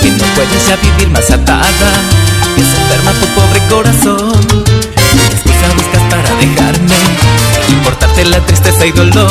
que 0.00 0.10
no 0.10 0.24
puedes 0.36 0.68
ya 0.68 0.76
vivir 0.76 1.08
más 1.08 1.28
atada 1.30 1.92
que 2.54 2.62
se 2.62 2.80
enferma 2.80 3.12
tu 3.12 3.26
pobre 3.34 3.60
corazón. 3.68 4.46
¿Qué 4.94 5.26
excusa 5.26 5.74
buscas 5.74 6.02
para 6.10 6.30
dejarme? 6.36 6.96
Importarte 7.70 8.24
la 8.26 8.38
tristeza 8.46 8.86
y 8.86 8.92
dolor. 8.92 9.30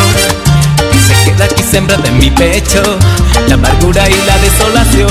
Queda 1.25 1.45
aquí 1.45 1.63
sembrada 1.63 2.07
en 2.07 2.17
mi 2.17 2.31
pecho 2.31 2.81
la 3.47 3.55
amargura 3.55 4.09
y 4.09 4.15
la 4.25 4.37
desolación. 4.39 5.07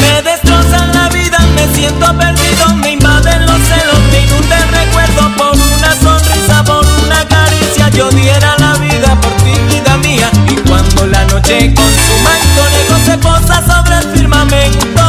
Me 0.00 0.22
destrozan 0.22 0.92
la 0.92 1.08
vida, 1.08 1.38
me 1.54 1.74
siento 1.74 2.06
perdido, 2.16 2.74
me 2.76 2.92
invaden 2.92 3.46
los 3.46 3.60
celos, 3.60 3.98
me 4.10 4.20
inunda 4.24 4.58
recuerdo 4.70 5.36
por 5.36 5.56
una 5.56 5.94
sonrisa, 6.00 6.64
por 6.64 6.84
una 7.04 7.26
caricia. 7.28 7.88
Yo 7.90 8.10
diera 8.10 8.56
la 8.58 8.74
vida 8.74 9.20
por 9.20 9.32
ti, 9.44 9.52
vida 9.70 9.96
mía. 9.98 10.30
Y 10.48 10.56
cuando 10.68 11.06
la 11.06 11.24
noche 11.26 11.72
consuma 11.74 12.32
conejo 12.56 12.96
se 13.06 13.18
posa 13.18 13.62
sobre 13.66 13.98
el 13.98 14.04
firmamento, 14.14 15.02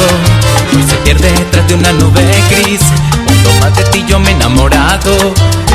hoy 0.00 0.82
se 0.82 0.96
pierde 0.96 1.30
detrás 1.32 1.66
de 1.68 1.74
una 1.74 1.92
nube 1.92 2.22
gris. 2.50 2.80
Cuando 3.24 3.50
más 3.60 3.76
de 3.76 3.84
ti 3.84 4.04
yo 4.08 4.18
me 4.18 4.30
he 4.30 4.32
enamorado, 4.32 5.16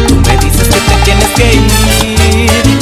tú 0.08 0.16
me 0.16 0.38
dices 0.38 0.68
que 0.68 0.80
te 0.80 0.96
tienes 1.04 1.30
que 1.36 1.54
ir. 1.54 2.80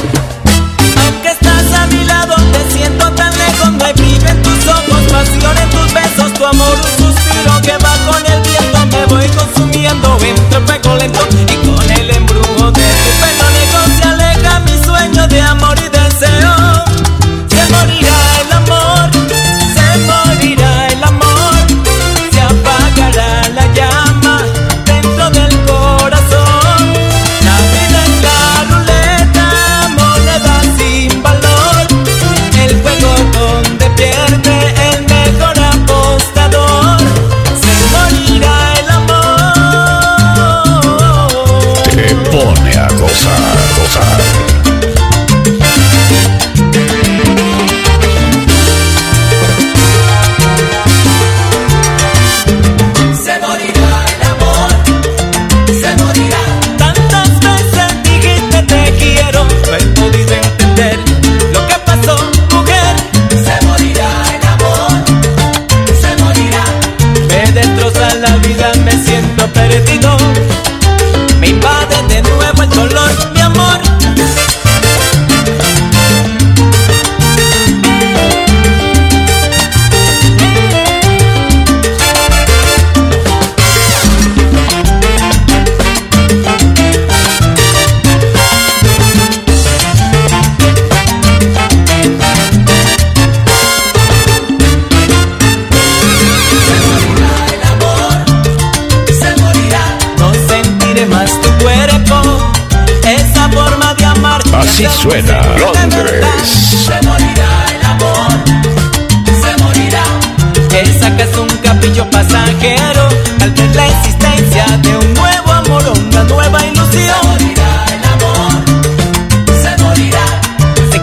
Aunque 1.06 1.30
estás 1.30 1.74
a 1.80 1.88
mi 1.88 2.04
lado, 2.06 2.36
te 2.52 2.78
siento 2.78 3.12
tan 3.14 3.38
lejos. 3.38 3.72
No 3.74 3.86
hay 3.86 3.94
brillo 3.94 4.28
en 4.28 4.42
tus 4.42 4.68
ojos, 4.68 5.02
pasión 5.12 5.58
en 5.58 5.70
tus 5.70 5.94
besos, 5.94 6.34
tu 6.34 6.46
amor 6.46 6.76
un 7.00 7.14
suspiro 7.14 7.62
que 7.64 7.78
va 7.84 7.94
con 8.10 8.26
el 8.26 8.42
viento. 8.42 8.86
Me 8.92 9.06
voy 9.06 9.28
consumiendo 9.30 10.18
entre 10.22 10.60
fuego 10.62 10.96
lento 10.98 11.28
y 11.32 11.68
con 11.68 11.92
el 11.92 12.10
embrujo 12.12 12.72
de 12.72 12.88
tu 13.04 13.12
pelo 13.22 13.46
negro 13.58 13.80
se 13.98 14.08
aleja 14.08 14.60
mi 14.62 14.84
sueño 14.84 15.28
de 15.28 15.42
amor 15.42 15.78
y 15.78 15.84
deseo. 15.84 15.99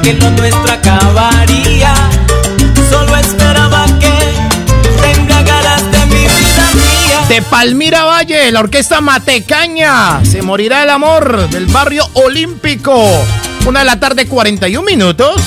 Que 0.06 0.14
lo 0.14 0.30
nuestro 0.30 0.70
acabaría, 0.70 1.92
solo 2.88 3.16
esperaba 3.16 3.86
que 3.98 4.12
te 5.02 5.10
embriagaras 5.10 5.90
de 5.90 6.06
mi 6.06 6.20
vida 6.20 6.70
mía. 6.74 7.26
De 7.28 7.42
Palmira 7.42 8.04
Valle, 8.04 8.52
la 8.52 8.60
orquesta 8.60 9.00
Matecaña. 9.00 10.24
Se 10.24 10.42
morirá 10.42 10.84
el 10.84 10.90
amor 10.90 11.50
del 11.50 11.66
barrio 11.66 12.08
olímpico. 12.12 12.94
Una 13.66 13.80
de 13.80 13.84
la 13.84 13.98
tarde, 13.98 14.28
41 14.28 14.86
minutos. 14.86 15.42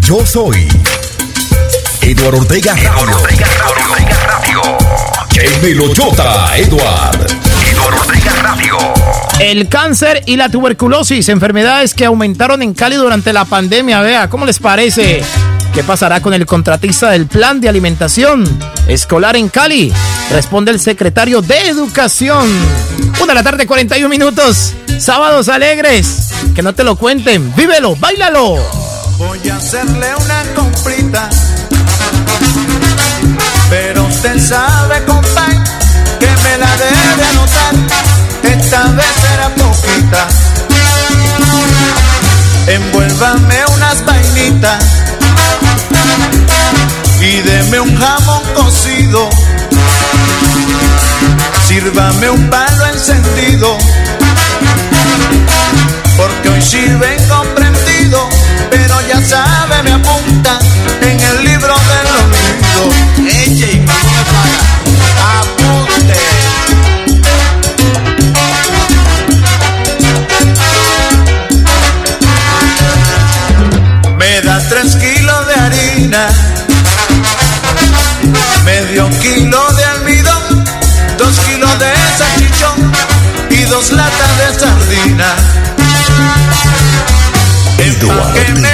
Yo 0.00 0.26
soy 0.26 0.68
Eduardo 2.02 2.40
Ortega 2.40 2.74
Radio. 2.74 3.16
El 5.34 5.62
Meloyota, 5.62 6.58
Eduard. 6.58 7.22
Eduardo 7.22 7.32
Ortega 7.32 7.38
Radio. 7.38 7.51
El 9.40 9.68
cáncer 9.68 10.22
y 10.26 10.36
la 10.36 10.48
tuberculosis, 10.48 11.28
enfermedades 11.28 11.94
que 11.94 12.04
aumentaron 12.04 12.62
en 12.62 12.74
Cali 12.74 12.96
durante 12.96 13.32
la 13.32 13.44
pandemia. 13.44 14.00
Vea, 14.00 14.28
¿cómo 14.28 14.46
les 14.46 14.58
parece? 14.58 15.22
¿Qué 15.74 15.82
pasará 15.82 16.20
con 16.20 16.32
el 16.32 16.46
contratista 16.46 17.10
del 17.10 17.26
plan 17.26 17.60
de 17.60 17.68
alimentación 17.68 18.44
escolar 18.86 19.36
en 19.36 19.48
Cali? 19.48 19.92
Responde 20.30 20.70
el 20.70 20.80
secretario 20.80 21.42
de 21.42 21.58
Educación. 21.68 22.48
Una 23.20 23.32
de 23.32 23.34
la 23.34 23.42
tarde, 23.42 23.66
41 23.66 24.08
minutos. 24.08 24.74
Sábados 24.98 25.48
alegres. 25.48 26.30
Que 26.54 26.62
no 26.62 26.74
te 26.74 26.84
lo 26.84 26.96
cuenten. 26.96 27.54
Vívelo, 27.56 27.96
bailalo. 27.96 28.56
Voy 29.18 29.48
a 29.48 29.56
hacerle 29.56 30.08
una 30.14 30.42
comprita. 30.54 31.30
Pero 33.70 34.04
usted 34.04 34.38
sabe, 34.38 35.00
la 35.00 35.51
debe 36.84 37.24
anotar. 37.30 37.74
Esta 38.42 38.82
vez 38.88 39.14
será 39.22 39.48
poquita. 39.54 40.28
Envuélvame 42.66 43.66
unas 43.74 44.04
vainitas. 44.04 44.84
Y 47.20 47.40
deme 47.42 47.80
un 47.80 47.96
jamón 47.96 48.42
cocido. 48.54 49.30
Sírvame 51.66 52.30
un 52.30 52.50
palo 52.50 52.86
encendido. 52.86 53.78
Porque 56.16 56.48
hoy 56.48 56.62
sí 56.62 56.84
vengo 57.00 57.42
prendido. 57.54 58.28
Pero 58.70 58.94
ya 59.08 59.20
sabe, 59.22 59.82
me 59.84 59.92
apunta 59.92 60.58
en 61.00 61.20
el 61.20 61.44
libro 61.44 61.74
del 61.74 62.11
kilos 83.82 83.92
lata 83.92 84.28
de 84.38 84.60
sardina. 84.60 85.36
Empaqueme. 87.78 88.68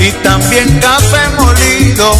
Y 0.00 0.10
también 0.22 0.80
café 0.80 1.28
molido. 1.38 2.14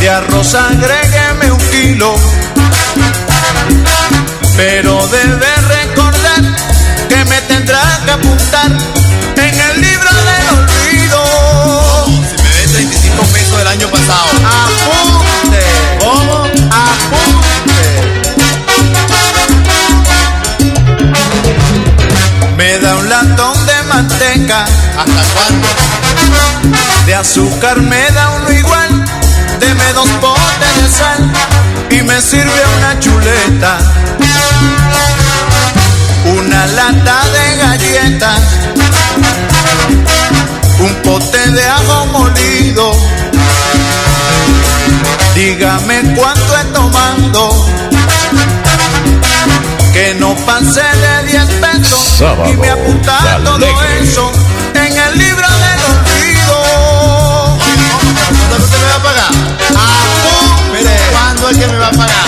De 0.00 0.10
arroz 0.10 0.54
agrégueme 0.54 1.50
un 1.52 1.60
kilo. 1.70 2.14
Pero 4.56 5.06
debe 5.08 5.56
recordar 5.68 6.42
que 7.08 7.24
me 7.24 7.40
tendrá 7.42 8.00
que 8.04 8.10
apuntar 8.10 8.70
en 9.36 9.60
el 9.60 9.80
libro 9.80 10.10
del 10.12 10.58
olvido. 10.58 11.18
Si 12.28 12.42
me 12.42 12.50
ves 12.50 12.72
35 12.72 13.22
pesos 13.24 13.58
del 13.58 13.66
año 13.66 13.88
pasado. 13.88 14.29
¿Hasta 25.00 25.22
cuándo? 25.34 25.68
De 27.06 27.14
azúcar 27.14 27.80
me 27.80 28.10
da 28.10 28.28
uno 28.36 28.52
igual. 28.52 29.04
Deme 29.58 29.92
dos 29.94 30.08
potes 30.20 30.82
de 30.82 30.88
sal 30.88 31.32
y 31.90 32.02
me 32.02 32.20
sirve 32.20 32.62
una 32.76 33.00
chuleta. 33.00 33.78
Una 36.26 36.66
lata 36.66 37.22
de 37.34 37.56
galletas. 37.56 38.40
Un 40.80 40.94
pote 41.02 41.50
de 41.50 41.66
ajo 41.66 42.06
molido. 42.06 42.92
Dígame 45.34 46.14
cuánto 46.14 46.58
he 46.58 46.64
tomado. 46.74 47.66
Que 49.94 50.14
no 50.20 50.34
pase 50.46 50.82
de 50.82 51.28
10 51.30 51.44
pesos 51.44 52.22
y 52.50 52.56
me 52.56 52.70
apunta 52.70 53.40
todo 53.42 53.66
eso 54.02 54.30
libro 55.18 55.46
del 55.48 55.80
olvido. 55.92 57.58
¿Cuándo 58.48 58.64
usted 58.64 58.78
me 58.78 58.86
va 58.86 58.96
a 58.96 59.02
pagar? 59.02 59.30
Apunte, 59.70 60.96
¿Cuándo 61.12 61.50
es 61.50 61.58
que 61.58 61.66
me 61.66 61.78
va 61.78 61.86
a 61.88 61.92
pagar? 61.92 62.26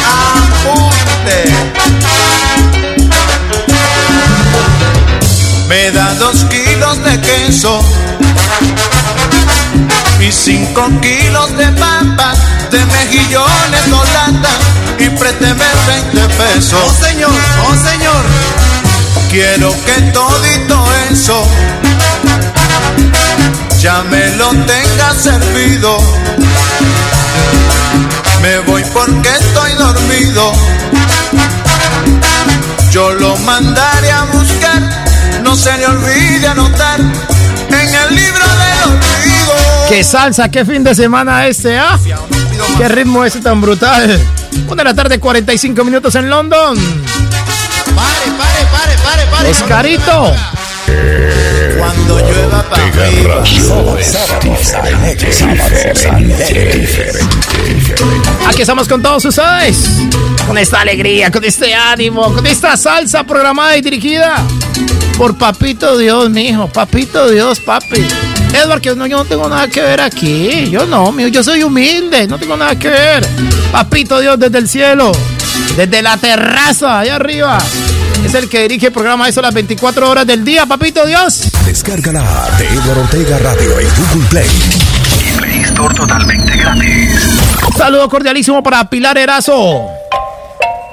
apunte. 0.63 1.45
Me 5.69 5.91
da 5.91 6.15
dos 6.15 6.45
kilos 6.51 7.03
de 7.05 7.21
queso 7.21 7.81
y 10.21 10.31
cinco 10.31 10.89
kilos 11.01 11.57
de 11.57 11.67
papas, 11.73 12.39
de 12.71 12.85
mejillones 12.85 13.91
dos 13.91 14.07
latas 14.13 14.59
y 14.99 15.09
présteme 15.11 15.65
20 16.13 16.29
pesos. 16.35 16.79
Oh 16.85 17.05
señor, 17.05 17.31
oh 17.69 17.75
señor. 17.91 18.23
Quiero 19.31 19.73
que 19.87 20.03
todito 20.13 20.85
eso 21.11 21.43
ya 23.83 24.05
me 24.05 24.31
lo 24.37 24.51
tenga 24.51 25.13
servido. 25.19 25.99
Me 28.41 28.59
voy 28.61 28.83
porque 28.95 29.29
estoy 29.29 29.73
dormido. 29.73 30.53
Yo 32.93 33.11
lo 33.15 33.37
mandaré 33.39 34.13
a 34.13 34.25
buscar, 34.27 35.43
no 35.43 35.57
se 35.57 35.77
le 35.79 35.87
olvide 35.87 36.47
anotar 36.47 37.01
en 37.01 37.95
el 37.95 38.15
libro 38.15 38.45
del 38.47 38.93
olvido. 38.93 39.89
¡Qué 39.89 40.05
salsa! 40.05 40.49
¡Qué 40.49 40.65
fin 40.65 40.85
de 40.85 40.95
semana 40.95 41.49
este, 41.49 41.77
ah! 41.77 41.99
¡Qué 42.79 42.89
ritmo 42.89 43.25
ese 43.25 43.41
tan 43.41 43.61
brutal! 43.61 44.21
Una 44.69 44.85
de 44.85 44.85
la 44.85 44.95
tarde, 44.95 45.19
45 45.19 45.83
minutos 45.83 46.15
en 46.15 46.31
London. 46.31 46.79
Pare, 47.97 48.31
pare, 48.39 48.67
pare, 48.71 48.97
pare, 49.03 49.27
pare. 49.27 49.51
Oscarito. 49.51 50.35
Cuando 51.83 52.17
llueva 52.21 52.63
para 52.71 52.85
arriba. 52.85 53.43
Aquí 58.47 58.63
estamos 58.63 58.87
con 58.87 59.03
todos 59.03 59.25
ustedes. 59.25 59.91
Con 60.47 60.59
esta 60.59 60.83
alegría, 60.83 61.33
con 61.33 61.43
este 61.43 61.75
ánimo, 61.75 62.33
con 62.33 62.47
esta 62.47 62.77
salsa 62.77 63.25
programada 63.25 63.77
y 63.77 63.81
dirigida 63.81 64.47
por 65.19 65.37
Papito 65.37 65.99
Dios, 65.99 66.31
mijo. 66.31 66.69
Papito 66.69 67.29
Dios, 67.29 67.59
papi. 67.59 68.07
Edward, 68.55 68.81
que 68.81 68.95
no, 68.95 69.05
yo 69.07 69.17
no 69.17 69.25
tengo 69.25 69.49
nada 69.49 69.67
que 69.67 69.83
ver 69.83 70.03
aquí. 70.03 70.71
Yo 70.71 70.87
no, 70.87 71.11
mijo. 71.11 71.31
Yo 71.31 71.43
soy 71.43 71.65
humilde. 71.65 72.29
No 72.29 72.39
tengo 72.39 72.57
nada 72.57 72.79
que 72.79 72.91
ver. 72.91 73.27
Papito 73.73 74.21
Dios 74.21 74.39
desde 74.39 74.59
el 74.59 74.69
cielo. 74.69 75.11
Desde 75.77 76.01
la 76.01 76.17
terraza, 76.17 77.01
allá 77.01 77.17
arriba. 77.17 77.59
Es 78.25 78.35
el 78.35 78.49
que 78.49 78.63
dirige 78.63 78.87
el 78.87 78.93
programa 78.93 79.29
eso 79.29 79.43
las 79.43 79.53
24 79.53 80.09
horas 80.11 80.27
del 80.27 80.45
día, 80.45 80.67
Papito 80.67 81.05
Dios. 81.07 81.51
Descarga 81.67 82.13
la 82.13 82.21
app 82.21 82.59
de 82.59 82.67
Edward 82.69 82.99
Ortega 82.99 83.39
Radio 83.39 83.79
en 83.81 83.89
Google 83.89 84.29
Play. 84.31 84.49
Y 85.21 85.39
Play 85.39 85.61
Store 85.63 85.95
totalmente 85.95 86.57
gratis. 86.57 87.21
Saludo 87.77 88.09
cordialísimo 88.09 88.63
para 88.63 88.89
Pilar 88.89 89.19
Erazo. 89.19 89.87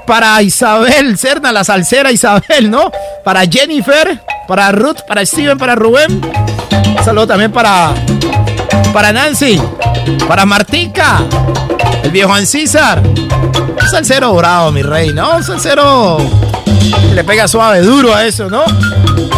Para 0.05 0.41
Isabel 0.41 1.17
Cerna, 1.17 1.51
la 1.51 1.63
salsera 1.63 2.11
Isabel, 2.11 2.69
¿no? 2.71 2.91
Para 3.23 3.41
Jennifer, 3.45 4.19
para 4.47 4.71
Ruth, 4.71 5.01
para 5.07 5.25
Steven, 5.25 5.57
para 5.57 5.75
Rubén. 5.75 6.21
Saludo 7.05 7.27
también 7.27 7.51
para, 7.51 7.93
para 8.91 9.13
Nancy, 9.13 9.61
para 10.27 10.45
Martica, 10.45 11.21
el 12.03 12.11
viejo 12.11 12.33
Ancísar. 12.33 13.01
Un 13.05 13.89
salsero 13.89 14.33
bravo, 14.33 14.71
mi 14.71 14.81
rey, 14.81 15.13
¿no? 15.13 15.37
Un 15.37 15.43
salsero 15.43 16.17
que 17.09 17.15
le 17.15 17.23
pega 17.23 17.47
suave, 17.47 17.81
duro 17.81 18.13
a 18.13 18.25
eso, 18.25 18.49
¿no? 18.49 18.63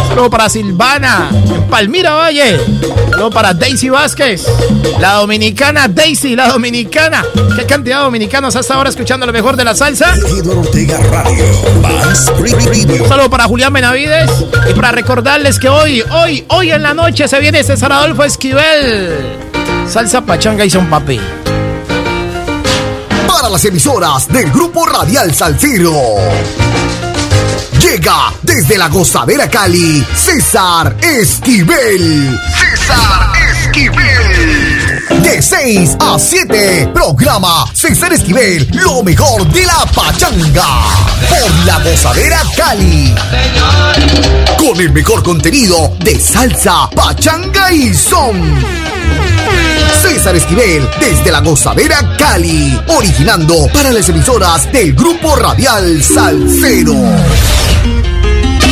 Saludo 0.08 0.28
para 0.28 0.48
Silvana, 0.48 1.30
en 1.32 1.62
Palmira 1.68 2.14
Valle. 2.14 2.60
Saludo 3.10 3.30
para 3.30 3.54
Daisy 3.54 3.88
Vázquez, 3.88 4.46
la 5.00 5.14
dominicana 5.14 5.88
Daisy, 5.88 6.36
la 6.36 6.48
dominicana. 6.48 7.24
¿Qué 7.56 7.64
cantidad 7.64 7.98
de 7.98 8.04
dominicanos 8.04 8.54
hasta 8.56 8.74
ahora 8.74 8.90
escuchando 8.90 9.26
lo 9.26 9.32
mejor 9.32 9.56
de 9.56 9.64
la 9.64 9.74
salsa? 9.74 10.14
Edward 10.14 10.58
Ortega 10.58 10.98
Radio. 10.98 11.44
Más 11.80 12.26
Radio. 12.26 13.02
Un 13.02 13.08
saludo 13.08 13.30
para 13.30 13.44
Julián 13.44 13.72
Benavides 13.72 14.30
y 14.68 14.74
para 14.74 14.92
recordarles 14.92 15.58
que 15.58 15.68
hoy, 15.68 16.02
hoy, 16.10 16.44
hoy 16.48 16.72
en 16.72 16.82
la 16.82 16.94
noche 16.94 17.26
se 17.26 17.40
viene 17.40 17.62
César 17.64 17.92
Adolfo 17.92 18.24
Esquivel. 18.24 19.38
Salsa 19.88 20.20
pachanga 20.22 20.64
y 20.64 20.70
son 20.70 20.88
papi. 20.88 21.20
Para 23.42 23.54
las 23.54 23.64
emisoras 23.64 24.28
del 24.28 24.52
Grupo 24.52 24.86
Radial 24.86 25.34
Salciro. 25.34 25.92
Llega 27.80 28.32
desde 28.40 28.78
la 28.78 28.86
gozadera 28.86 29.50
Cali, 29.50 30.06
César 30.14 30.96
Esquivel. 31.02 32.38
César 32.56 33.32
Esquivel. 33.50 35.22
De 35.24 35.42
6 35.42 35.96
a 35.98 36.20
7, 36.20 36.90
programa 36.94 37.64
César 37.74 38.12
Esquivel, 38.12 38.68
lo 38.74 39.02
mejor 39.02 39.44
de 39.48 39.66
la 39.66 39.86
pachanga. 39.92 40.84
Por 41.28 41.66
la 41.66 41.80
gozadera 41.80 42.42
Cali. 42.56 43.12
Con 44.56 44.80
el 44.80 44.92
mejor 44.92 45.24
contenido 45.24 45.92
de 45.98 46.20
salsa, 46.20 46.88
pachanga 46.94 47.72
y 47.72 47.92
son. 47.92 48.62
César 50.00 50.34
Esquivel 50.36 50.88
desde 51.00 51.30
la 51.30 51.40
gozadera 51.40 52.16
Cali, 52.18 52.80
originando 52.96 53.66
para 53.72 53.90
las 53.92 54.08
emisoras 54.08 54.70
del 54.72 54.94
Grupo 54.94 55.36
Radial 55.36 56.02
Salcero. 56.02 56.94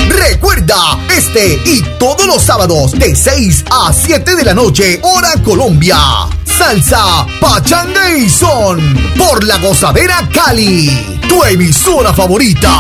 Recuerda, 0.09 0.77
este 1.17 1.61
y 1.65 1.83
todos 1.99 2.27
los 2.27 2.43
sábados 2.43 2.93
de 2.93 3.15
6 3.15 3.65
a 3.71 3.93
7 3.93 4.37
de 4.37 4.45
la 4.45 4.55
noche, 4.55 5.01
hora 5.03 5.33
Colombia. 5.45 5.99
Salsa, 6.45 7.27
pachanga 7.41 8.17
y 8.17 8.29
son 8.29 8.81
por 9.17 9.45
la 9.45 9.59
gozadera 9.59 10.29
Cali, 10.33 11.19
tu 11.29 11.43
emisora 11.45 12.13
favorita. 12.13 12.71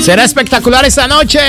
Será 0.00 0.24
espectacular 0.24 0.84
esta 0.84 1.06
noche. 1.06 1.40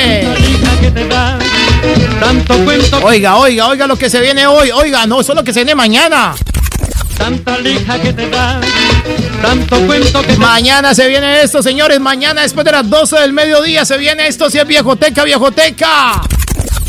Oiga, 3.03 3.37
oiga, 3.37 3.67
oiga 3.67 3.87
lo 3.87 3.95
que 3.97 4.09
se 4.09 4.19
viene 4.19 4.47
hoy. 4.47 4.71
Oiga, 4.71 5.05
no, 5.05 5.21
eso 5.21 5.33
es 5.33 5.35
lo 5.37 5.43
que 5.43 5.53
se 5.53 5.59
viene 5.59 5.75
mañana. 5.75 6.33
Tanta 7.17 7.57
lija 7.59 7.99
que 7.99 8.11
te 8.11 8.29
da, 8.29 8.59
tanto 9.41 9.79
cuento 9.85 10.21
que 10.21 10.33
te 10.33 10.37
Mañana 10.37 10.93
se 10.93 11.07
viene 11.07 11.41
esto, 11.43 11.63
señores. 11.63 11.99
Mañana 11.99 12.41
después 12.41 12.65
de 12.65 12.71
las 12.73 12.89
12 12.89 13.19
del 13.19 13.31
mediodía 13.33 13.85
se 13.85 13.97
viene 13.97 14.27
esto. 14.27 14.49
Si 14.49 14.57
es 14.57 14.67
viejoteca, 14.67 15.23
viejoteca. 15.23 16.21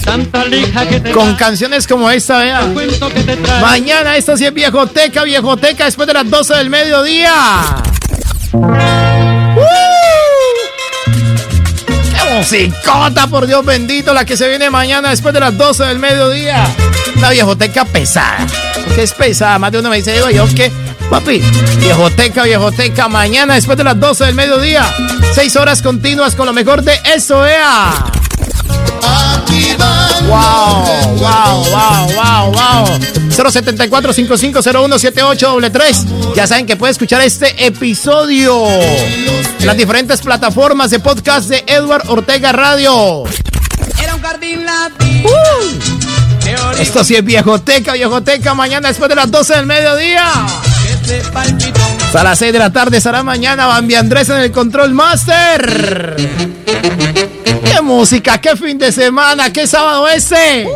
tanta 0.05 0.45
lija 0.45 0.87
que 0.89 1.01
te 1.01 1.13
Con 1.13 1.33
da, 1.33 1.37
canciones 1.37 1.87
como 1.87 2.11
esta, 2.11 2.39
vea. 2.39 2.61
cuento 2.75 3.09
que 3.09 3.23
te. 3.23 3.37
Mañana 3.61 4.17
esto 4.17 4.37
sí 4.37 4.45
es 4.47 4.53
viejoteca, 4.53 5.23
viejoteca 5.23 5.85
después 5.85 6.09
de 6.09 6.15
las 6.15 6.29
12 6.29 6.55
del 6.57 6.71
mediodía. 6.71 7.33
Musicota, 12.37 13.27
por 13.29 13.47
Dios 13.47 13.65
bendito, 13.65 14.13
la 14.13 14.25
que 14.25 14.37
se 14.37 14.49
viene 14.49 14.69
mañana 14.69 15.11
después 15.11 15.33
de 15.33 15.41
las 15.41 15.57
12 15.57 15.85
del 15.85 15.99
mediodía! 15.99 16.67
Una 17.17 17.31
viejoteca 17.31 17.85
pesada. 17.87 18.47
¿Qué 18.95 19.03
es 19.03 19.13
pesada? 19.13 19.59
Más 19.59 19.73
de 19.73 19.79
uno 19.79 19.89
me 19.89 19.97
dice, 19.97 20.13
digo 20.13 20.29
yo, 20.31 20.47
¿qué? 20.55 20.71
Papi, 21.11 21.41
viejoteca, 21.81 22.45
viejoteca, 22.45 23.09
mañana 23.09 23.55
después 23.55 23.79
de 23.79 23.85
las 23.85 23.99
12 23.99 24.25
del 24.27 24.35
mediodía. 24.35 24.85
Seis 25.35 25.57
horas 25.57 25.81
continuas 25.81 26.35
con 26.35 26.47
lo 26.47 26.53
mejor 26.53 26.83
de 26.83 27.01
eso, 27.15 27.41
vea. 27.41 27.91
Aquí 29.39 29.66
Wow, 30.27 30.85
wow, 31.19 31.65
wow, 31.71 32.13
wow, 32.15 32.53
wow. 32.53 32.99
074 33.31 34.13
5501 34.13 34.99
7833 34.99 36.35
Ya 36.35 36.47
saben 36.47 36.67
que 36.67 36.77
pueden 36.77 36.93
escuchar 36.93 37.21
este 37.21 37.67
episodio 37.67 38.67
en 38.67 39.67
las 39.67 39.77
diferentes 39.77 40.21
plataformas 40.23 40.91
de 40.91 40.99
podcast 41.01 41.49
de 41.49 41.65
Edward 41.67 42.09
Ortega 42.09 42.53
Radio. 42.53 43.25
Era 44.03 44.15
un 44.15 44.23
jardín 44.23 44.67
Uh. 45.25 46.81
Esto 46.81 47.05
sí 47.05 47.15
es 47.15 47.25
viejoteca, 47.25 47.93
viejoteca. 47.93 48.55
Mañana 48.55 48.89
después 48.89 49.09
de 49.09 49.17
las 49.17 49.31
12 49.31 49.55
del 49.55 49.67
mediodía. 49.67 50.33
Hasta 52.05 52.25
las 52.25 52.39
6 52.39 52.53
de 52.53 52.59
la 52.59 52.73
tarde 52.73 52.99
estará 52.99 53.23
mañana 53.23 53.67
Bambi 53.67 53.95
Andrés 53.95 54.29
en 54.29 54.39
el 54.39 54.51
Control 54.51 54.93
Master. 54.93 56.17
¡Qué 57.87 57.93
música! 57.93 58.41
¡Qué 58.41 58.57
fin 58.57 58.79
de 58.79 58.91
semana! 58.91 59.53
¡Qué 59.53 59.65
sábado 59.65 60.09
ese! 60.09 60.67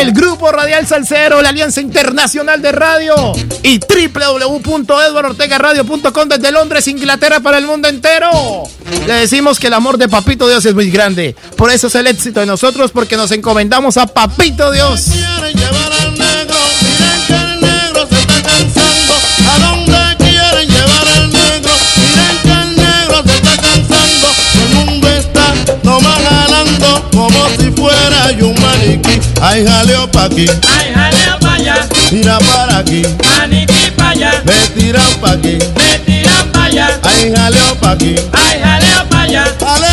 El 0.00 0.10
Grupo 0.10 0.50
Radial 0.50 0.84
Salcero, 0.84 1.40
la 1.40 1.50
Alianza 1.50 1.80
Internacional 1.80 2.60
de 2.60 2.72
Radio 2.72 3.14
y 3.62 3.78
www.edwardortegaradio.com 3.78 6.28
desde 6.28 6.50
Londres, 6.50 6.88
Inglaterra 6.88 7.38
para 7.38 7.58
el 7.58 7.66
mundo 7.66 7.86
entero. 7.86 8.64
Le 9.06 9.14
decimos 9.14 9.60
que 9.60 9.68
el 9.68 9.74
amor 9.74 9.96
de 9.96 10.08
Papito 10.08 10.48
Dios 10.48 10.66
es 10.66 10.74
muy 10.74 10.90
grande. 10.90 11.36
Por 11.54 11.70
eso 11.70 11.86
es 11.86 11.94
el 11.94 12.08
éxito 12.08 12.40
de 12.40 12.46
nosotros, 12.46 12.90
porque 12.90 13.16
nos 13.16 13.30
encomendamos 13.30 13.96
a 13.96 14.08
Papito 14.08 14.72
Dios. 14.72 15.06
Como 27.12 27.48
si 27.58 27.70
fuera 27.72 28.30
yo 28.32 28.48
un 28.48 28.60
maniquí. 28.60 29.20
Ay, 29.40 29.64
jaleo 29.66 30.10
pa' 30.10 30.24
aquí. 30.24 30.46
Ay, 30.48 30.92
jaleo 30.94 31.38
pa' 31.40 31.54
allá. 31.54 31.88
Tira 32.08 32.38
para 32.38 32.78
aquí. 32.78 33.02
Maniquí 33.38 33.90
pa' 33.96 34.10
allá. 34.10 34.42
Me 34.44 34.80
tiran 34.80 35.14
pa' 35.20 35.32
aquí. 35.32 35.58
Me 35.76 35.98
tiran 36.06 36.52
pa' 36.52 36.64
allá. 36.64 37.00
Ay, 37.02 37.32
jaleo 37.34 37.76
pa' 37.76 37.92
aquí. 37.92 38.14
Ay, 38.32 38.60
jaleo 38.62 39.08
pa' 39.08 39.22
allá. 39.22 39.44
Dale 39.58 39.90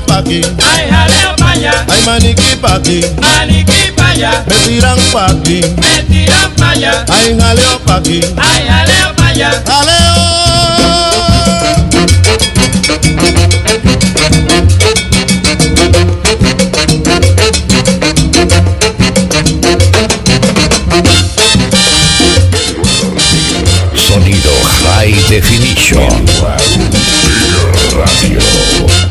Ay, 0.00 0.06
jaleo 0.06 0.06
pa' 0.06 0.18
aquí, 0.18 0.40
Ay, 0.62 0.90
jaleo 0.90 1.36
pa' 1.36 1.50
allá. 1.52 1.84
ay, 1.88 2.00
maniquí 2.06 2.56
pa' 2.60 2.74
aquí, 2.76 3.00
Maniquí 3.20 3.92
pa' 3.96 4.08
allá. 4.10 4.44
me 4.46 4.54
tiran 4.66 4.98
pa' 5.12 5.26
aquí, 5.26 5.60
Me 5.76 6.02
tiran 6.08 6.50
pa' 6.56 6.70
allá. 6.70 7.04
ay, 7.08 7.36
jaleo 7.38 7.78
pa' 7.84 7.96
aquí, 7.96 8.20
Ay, 8.36 8.62
jaleo 8.68 9.14
pa' 9.16 9.26
allá. 9.28 9.50
Sonido 23.94 24.50
High 24.82 25.14
Definition. 25.28 26.08
Radio. 27.92 29.09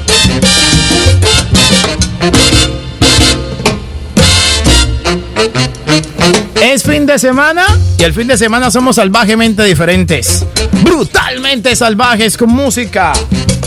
De 7.14 7.20
semana 7.20 7.66
y 7.98 8.04
el 8.04 8.14
fin 8.14 8.28
de 8.28 8.38
semana 8.38 8.70
somos 8.70 8.98
salvajemente 8.98 9.64
diferentes. 9.64 10.46
Brutalmente 10.84 11.76
salvajes 11.76 12.38
con 12.38 12.50
música, 12.50 13.14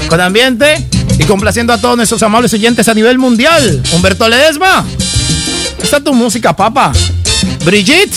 con 0.09 0.21
ambiente 0.21 0.87
y 1.19 1.25
complaciendo 1.25 1.73
a 1.73 1.79
todos 1.79 1.97
nuestros 1.97 2.23
amables 2.23 2.55
oyentes 2.55 2.89
a 2.89 2.95
nivel 2.95 3.19
mundial. 3.19 3.83
Humberto 3.93 4.29
Ledesma, 4.29 4.85
está 5.83 5.99
tu 5.99 6.15
música, 6.15 6.55
papa. 6.55 6.93
Brigitte, 7.65 8.15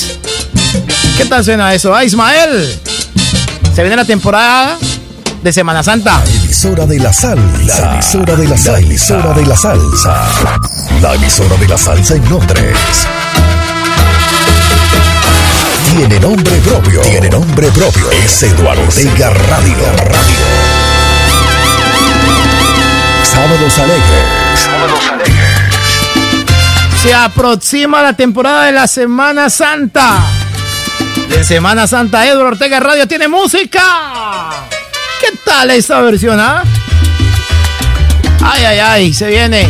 ¿qué 1.18 1.26
tal 1.26 1.44
suena 1.44 1.74
eso? 1.74 1.96
Ah, 1.96 2.04
Ismael, 2.04 2.72
se 3.74 3.82
viene 3.82 3.96
la 3.96 4.06
temporada 4.06 4.78
de 5.42 5.54
Semana 5.54 5.82
Santa. 5.82 6.22
Emisora 6.44 6.86
de 6.86 7.00
la 7.00 7.12
salsa. 7.12 7.66
La 7.66 7.94
emisora 7.94 8.36
de 8.36 8.48
la 8.48 8.58
salsa. 8.58 8.72
La 8.72 8.80
emisora 8.80 9.34
de 9.34 9.46
la 9.46 9.56
salsa. 9.56 10.30
La 11.02 11.16
emisora 11.16 11.58
de 11.58 11.68
la 11.68 11.78
salsa 11.78 12.16
en 12.16 12.30
Londres. 12.30 12.78
Tiene 15.96 16.20
nombre 16.20 16.52
propio. 16.58 17.00
Tiene 17.04 17.30
nombre 17.30 17.72
propio. 17.72 18.12
Es 18.12 18.44
Eduardo 18.44 18.82
Ortega 18.84 19.30
Radio. 19.30 19.78
Radio. 19.96 20.46
Sábados 23.24 23.80
alegres. 23.80 24.60
Sábados 24.62 25.00
alegres. 25.10 25.50
Se 27.02 27.14
aproxima 27.14 28.02
la 28.02 28.12
temporada 28.12 28.66
de 28.66 28.74
la 28.74 28.88
Semana 28.88 29.50
Santa. 29.50 30.22
De 31.30 31.46
Semana 31.46 31.88
Santa, 31.88 32.28
Eduardo 32.28 32.50
Ortega 32.50 32.82
Radio 32.82 33.08
tiene 33.08 33.30
música. 33.30 34.50
¿Qué 35.22 35.38
tal 35.46 35.72
esta 35.72 36.02
versión, 36.02 36.42
ah? 36.42 36.62
Ay, 38.44 38.66
ay, 38.66 38.80
ay, 38.80 39.14
se 39.14 39.28
viene 39.28 39.66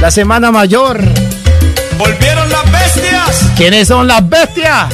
la 0.00 0.10
Semana 0.10 0.50
Mayor. 0.50 1.04
Volvieron 1.98 2.48
las 2.48 2.72
bestias. 2.72 3.50
¿Quiénes 3.54 3.86
son 3.88 4.06
las 4.06 4.26
bestias? 4.26 4.86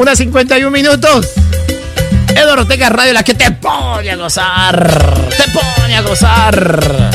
Unas 0.00 0.16
51 0.16 0.70
minutos. 0.70 1.28
Eduardo 2.28 2.62
Ortega 2.62 2.88
Radio, 2.88 3.12
la 3.12 3.22
que 3.22 3.34
te 3.34 3.50
pone 3.50 4.10
a 4.10 4.16
gozar. 4.16 5.28
Te 5.28 5.44
pone 5.52 5.94
a 5.94 6.00
gozar. 6.00 7.10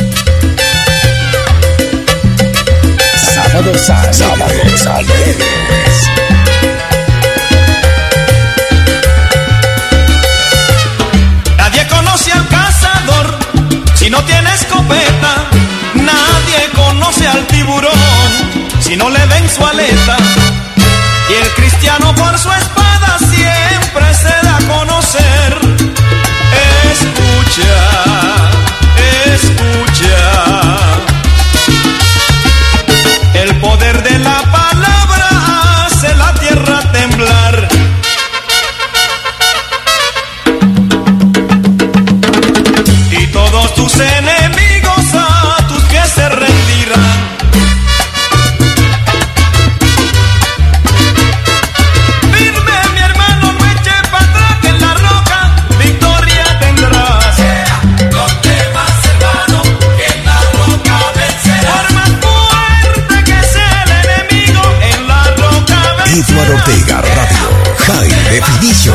Sábados 3.34 3.90
alegres. 3.90 4.18
Sábados 4.18 4.86
alegres. 4.86 6.10
Nadie 11.58 11.88
conoce 11.88 12.32
al 12.34 12.48
cazador 12.50 13.40
si 13.96 14.12
no 14.12 14.24
tiene 14.26 14.54
escopeta. 14.54 15.50
Nadie 15.96 16.70
conoce 16.76 17.28
al 17.28 17.48
tiburón 17.48 17.96
si 18.80 18.96
no 18.96 19.10
le 19.10 19.26
ven 19.26 19.50
su 19.50 19.66
aleta. 19.66 20.18
Y 21.28 21.34
el 21.34 21.50
cristiano 21.56 22.14
por 22.16 22.38
su 22.38 22.52
espada 22.52 23.18
siempre 23.18 24.14
se 24.14 24.46
da 24.46 24.58
a 24.58 24.68
conocer. 24.68 25.60
Escucha. 26.92 27.95
servicio 68.66 68.95